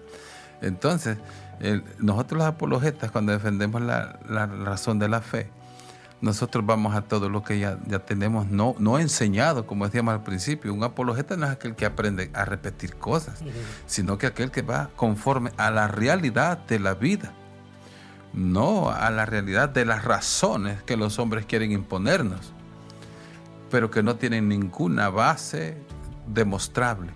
Entonces, 0.61 1.17
el- 1.59 1.83
nosotros 1.99 2.37
los 2.39 2.47
apologetas, 2.47 3.09
cuando 3.11 3.31
defendemos 3.31 3.81
la, 3.81 4.19
la 4.29 4.45
razón 4.45 4.99
de 4.99 5.09
la 5.09 5.21
fe, 5.21 5.49
nosotros 6.21 6.65
vamos 6.65 6.95
a 6.95 7.01
todo 7.01 7.27
lo 7.29 7.43
que 7.43 7.59
ya, 7.59 7.77
ya 7.87 7.99
tenemos 7.99 8.47
no, 8.47 8.75
no 8.79 8.99
enseñado, 8.99 9.65
como 9.67 9.85
decíamos 9.85 10.13
al 10.13 10.23
principio. 10.23 10.73
Un 10.73 10.83
apologeta 10.83 11.35
no 11.35 11.45
es 11.45 11.51
aquel 11.51 11.75
que 11.75 11.85
aprende 11.85 12.29
a 12.33 12.45
repetir 12.45 12.95
cosas, 12.95 13.41
sino 13.85 14.17
que 14.17 14.27
aquel 14.27 14.49
que 14.51 14.61
va 14.61 14.89
conforme 14.95 15.51
a 15.57 15.71
la 15.71 15.87
realidad 15.87 16.59
de 16.67 16.79
la 16.79 16.93
vida, 16.93 17.33
no 18.35 18.89
a 18.89 19.09
la 19.09 19.25
realidad 19.25 19.69
de 19.69 19.85
las 19.85 20.03
razones 20.03 20.83
que 20.83 20.97
los 20.97 21.19
hombres 21.19 21.45
quieren 21.45 21.71
imponernos, 21.71 22.53
pero 23.71 23.89
que 23.89 24.03
no 24.03 24.17
tienen 24.17 24.49
ninguna 24.49 25.09
base 25.09 25.77
demostrable. 26.27 27.11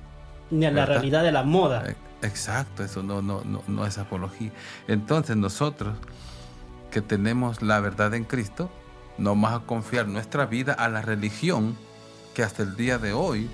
Ni 0.49 0.65
a 0.65 0.71
la 0.71 0.81
¿Verdad? 0.81 0.95
realidad 0.95 1.23
de 1.23 1.31
la 1.31 1.43
moda. 1.43 1.83
Eh, 1.87 1.95
Exacto, 2.21 2.83
eso 2.83 3.01
no, 3.01 3.21
no, 3.21 3.41
no, 3.45 3.63
no 3.67 3.85
es 3.85 3.97
apología. 3.97 4.51
Entonces 4.87 5.37
nosotros 5.37 5.95
que 6.91 7.01
tenemos 7.01 7.61
la 7.61 7.79
verdad 7.79 8.13
en 8.13 8.23
Cristo, 8.25 8.69
no 9.17 9.31
vamos 9.31 9.53
a 9.53 9.59
confiar 9.65 10.07
nuestra 10.07 10.45
vida 10.45 10.73
a 10.73 10.89
la 10.89 11.01
religión 11.01 11.77
que 12.33 12.43
hasta 12.43 12.63
el 12.63 12.75
día 12.75 12.97
de 12.97 13.13
hoy 13.13 13.49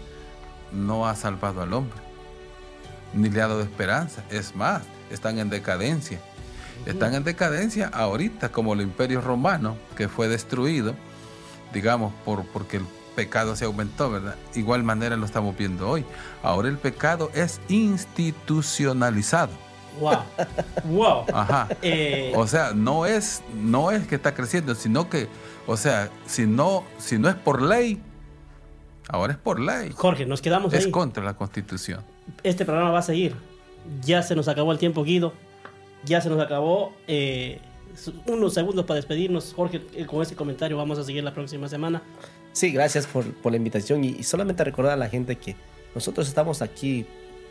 no 0.72 1.08
ha 1.08 1.16
salvado 1.16 1.62
al 1.62 1.74
hombre, 1.74 1.98
ni 3.14 3.30
le 3.30 3.42
ha 3.42 3.48
dado 3.48 3.62
esperanza. 3.62 4.24
Es 4.30 4.56
más, 4.56 4.84
están 5.12 5.38
en 5.40 5.50
decadencia. 5.50 6.20
Están 6.86 7.16
en 7.16 7.24
decadencia 7.24 7.88
ahorita 7.88 8.50
como 8.52 8.74
el 8.74 8.82
imperio 8.82 9.22
romano 9.22 9.76
que 9.98 10.08
fue 10.08 10.28
destruido, 10.28 10.94
digamos, 11.74 12.14
por, 12.24 12.46
porque 12.46 12.78
el 12.78 12.84
pecado 13.16 13.56
se 13.56 13.66
aumentó, 13.66 14.12
¿verdad? 14.12 14.36
Igual 14.56 14.84
manera 14.84 15.16
lo 15.16 15.26
estamos 15.26 15.58
viendo 15.58 15.90
hoy. 15.90 16.06
Ahora 16.44 16.68
el 16.68 16.78
pecado 16.78 17.32
es 17.34 17.60
institucionalizado. 17.70 19.52
Wow. 20.00 20.18
Wow. 20.84 21.26
Ajá. 21.34 21.70
Eh, 21.82 22.34
O 22.36 22.46
sea, 22.48 22.74
no 22.74 23.06
es, 23.06 23.42
no 23.56 23.92
es 23.92 24.06
que 24.08 24.16
está 24.16 24.34
creciendo, 24.36 24.76
sino 24.76 25.10
que, 25.10 25.28
o 25.68 25.78
sea, 25.78 26.10
si 26.26 26.46
no, 26.46 26.84
si 26.98 27.18
no 27.18 27.30
es 27.30 27.36
por 27.36 27.62
ley, 27.62 28.02
ahora 29.08 29.34
es 29.34 29.40
por 29.40 29.60
ley. 29.60 29.92
Jorge, 29.96 30.26
nos 30.26 30.42
quedamos 30.42 30.74
Es 30.74 30.86
ahí. 30.86 30.92
contra 30.92 31.24
la 31.24 31.36
constitución. 31.36 32.02
Este 32.44 32.66
programa 32.66 32.92
va 32.92 33.00
a 33.00 33.04
seguir. 33.04 33.36
Ya 34.04 34.22
se 34.24 34.36
nos 34.36 34.48
acabó 34.50 34.72
el 34.74 34.80
tiempo, 34.80 35.04
Guido. 35.04 35.34
Ya 36.06 36.22
se 36.22 36.30
nos 36.30 36.40
acabó. 36.40 36.94
eh, 37.08 37.60
unos 38.28 38.54
segundos 38.54 38.86
para 38.86 38.96
despedirnos. 38.96 39.54
Jorge, 39.54 39.82
eh, 39.94 40.06
con 40.06 40.22
ese 40.22 40.36
comentario 40.36 40.78
vamos 40.78 41.00
a 41.00 41.04
seguir 41.04 41.24
la 41.24 41.34
próxima 41.34 41.68
semana. 41.68 42.02
Sí, 42.52 42.72
gracias 42.72 43.08
por, 43.08 43.32
por 43.36 43.52
la 43.52 43.58
invitación 43.58 44.04
y, 44.04 44.10
y 44.10 44.24
solamente 44.24 44.64
recordar 44.64 44.94
a 44.94 44.98
la 44.98 45.10
gente 45.10 45.38
que 45.38 45.56
nosotros 45.94 46.28
estamos 46.28 46.62
aquí 46.62 47.06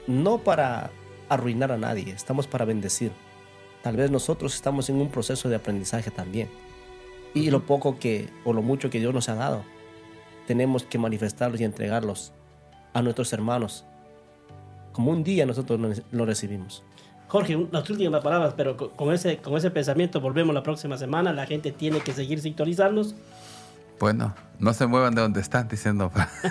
no 0.07 0.39
para 0.39 0.91
arruinar 1.29 1.73
a 1.73 1.79
nadie, 1.79 2.13
estamos 2.13 2.47
para 2.47 2.65
bendecir. 2.65 3.13
Tal 3.83 3.97
vez 3.97 4.11
nosotros 4.11 4.55
estamos 4.55 4.89
en 4.89 4.97
un 4.97 5.11
proceso 5.11 5.49
de 5.49 5.57
aprendizaje 5.57 6.11
también. 6.11 6.49
Y 7.35 7.51
lo 7.51 7.67
poco 7.67 7.99
que, 7.99 8.29
o 8.45 8.53
lo 8.53 8.63
mucho 8.63 8.91
que 8.91 9.01
Dios 9.01 9.13
nos 9.13 9.29
ha 9.29 9.35
dado, 9.35 9.65
tenemos 10.47 10.85
que 10.85 10.99
manifestarlos 10.99 11.61
y 11.61 11.65
entregarlos 11.65 12.33
a 12.93 13.03
nuestros 13.03 13.33
hermanos, 13.33 13.85
como 14.93 15.11
un 15.11 15.25
día 15.25 15.45
nosotros 15.45 16.03
lo 16.13 16.25
recibimos. 16.25 16.85
Jorge, 17.29 17.67
las 17.73 17.89
últimas 17.91 18.23
palabras, 18.23 18.55
pero 18.57 18.77
co- 18.77 18.91
con 18.91 19.13
ese, 19.13 19.39
con 19.39 19.57
ese 19.57 19.71
pensamiento 19.71 20.21
volvemos 20.21 20.55
la 20.55 20.63
próxima 20.63 20.97
semana. 20.99 21.33
La 21.33 21.47
gente 21.47 21.73
tiene 21.73 22.01
que 22.01 22.13
seguir 22.13 22.41
sintonizarnos. 22.41 23.15
Bueno, 24.01 24.35
no 24.59 24.73
se 24.73 24.87
muevan 24.87 25.15
de 25.15 25.23
donde 25.23 25.41
están 25.41 25.69
diciendo, 25.69 26.11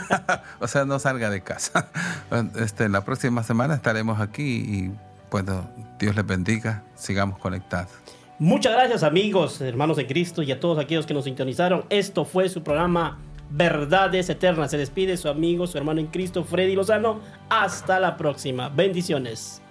o 0.60 0.68
sea, 0.68 0.86
no 0.86 0.98
salga 1.00 1.30
de 1.30 1.42
casa. 1.42 1.90
Este, 2.60 2.90
la 2.90 3.06
próxima 3.06 3.44
semana 3.44 3.76
estaremos 3.76 4.20
aquí 4.20 4.44
y, 4.44 4.92
bueno, 5.30 5.70
Dios 6.00 6.16
les 6.16 6.26
bendiga, 6.26 6.84
sigamos 6.96 7.38
conectados. 7.38 7.92
Muchas 8.40 8.74
gracias 8.74 9.04
amigos, 9.04 9.62
hermanos 9.62 9.98
de 9.98 10.08
Cristo 10.08 10.42
y 10.42 10.52
a 10.52 10.60
todos 10.60 10.80
aquellos 10.80 11.06
que 11.06 11.14
nos 11.14 11.26
sintonizaron. 11.26 11.86
Esto 11.90 12.26
fue 12.26 12.50
su 12.50 12.64
programa 12.64 13.20
Verdades 13.52 14.30
Eternas. 14.30 14.72
Se 14.72 14.78
despide 14.78 15.16
su 15.18 15.30
amigo, 15.30 15.68
su 15.68 15.78
hermano 15.78 16.00
en 16.00 16.08
Cristo, 16.08 16.44
Freddy 16.44 16.76
Lozano. 16.76 17.20
Hasta 17.50 18.00
la 18.00 18.18
próxima. 18.18 18.70
Bendiciones. 18.70 19.62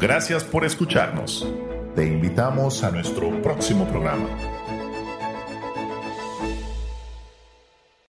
Gracias 0.00 0.44
por 0.44 0.64
escucharnos. 0.64 1.44
Te 1.96 2.06
invitamos 2.06 2.84
a 2.84 2.92
nuestro 2.92 3.42
próximo 3.42 3.84
programa. 3.88 4.28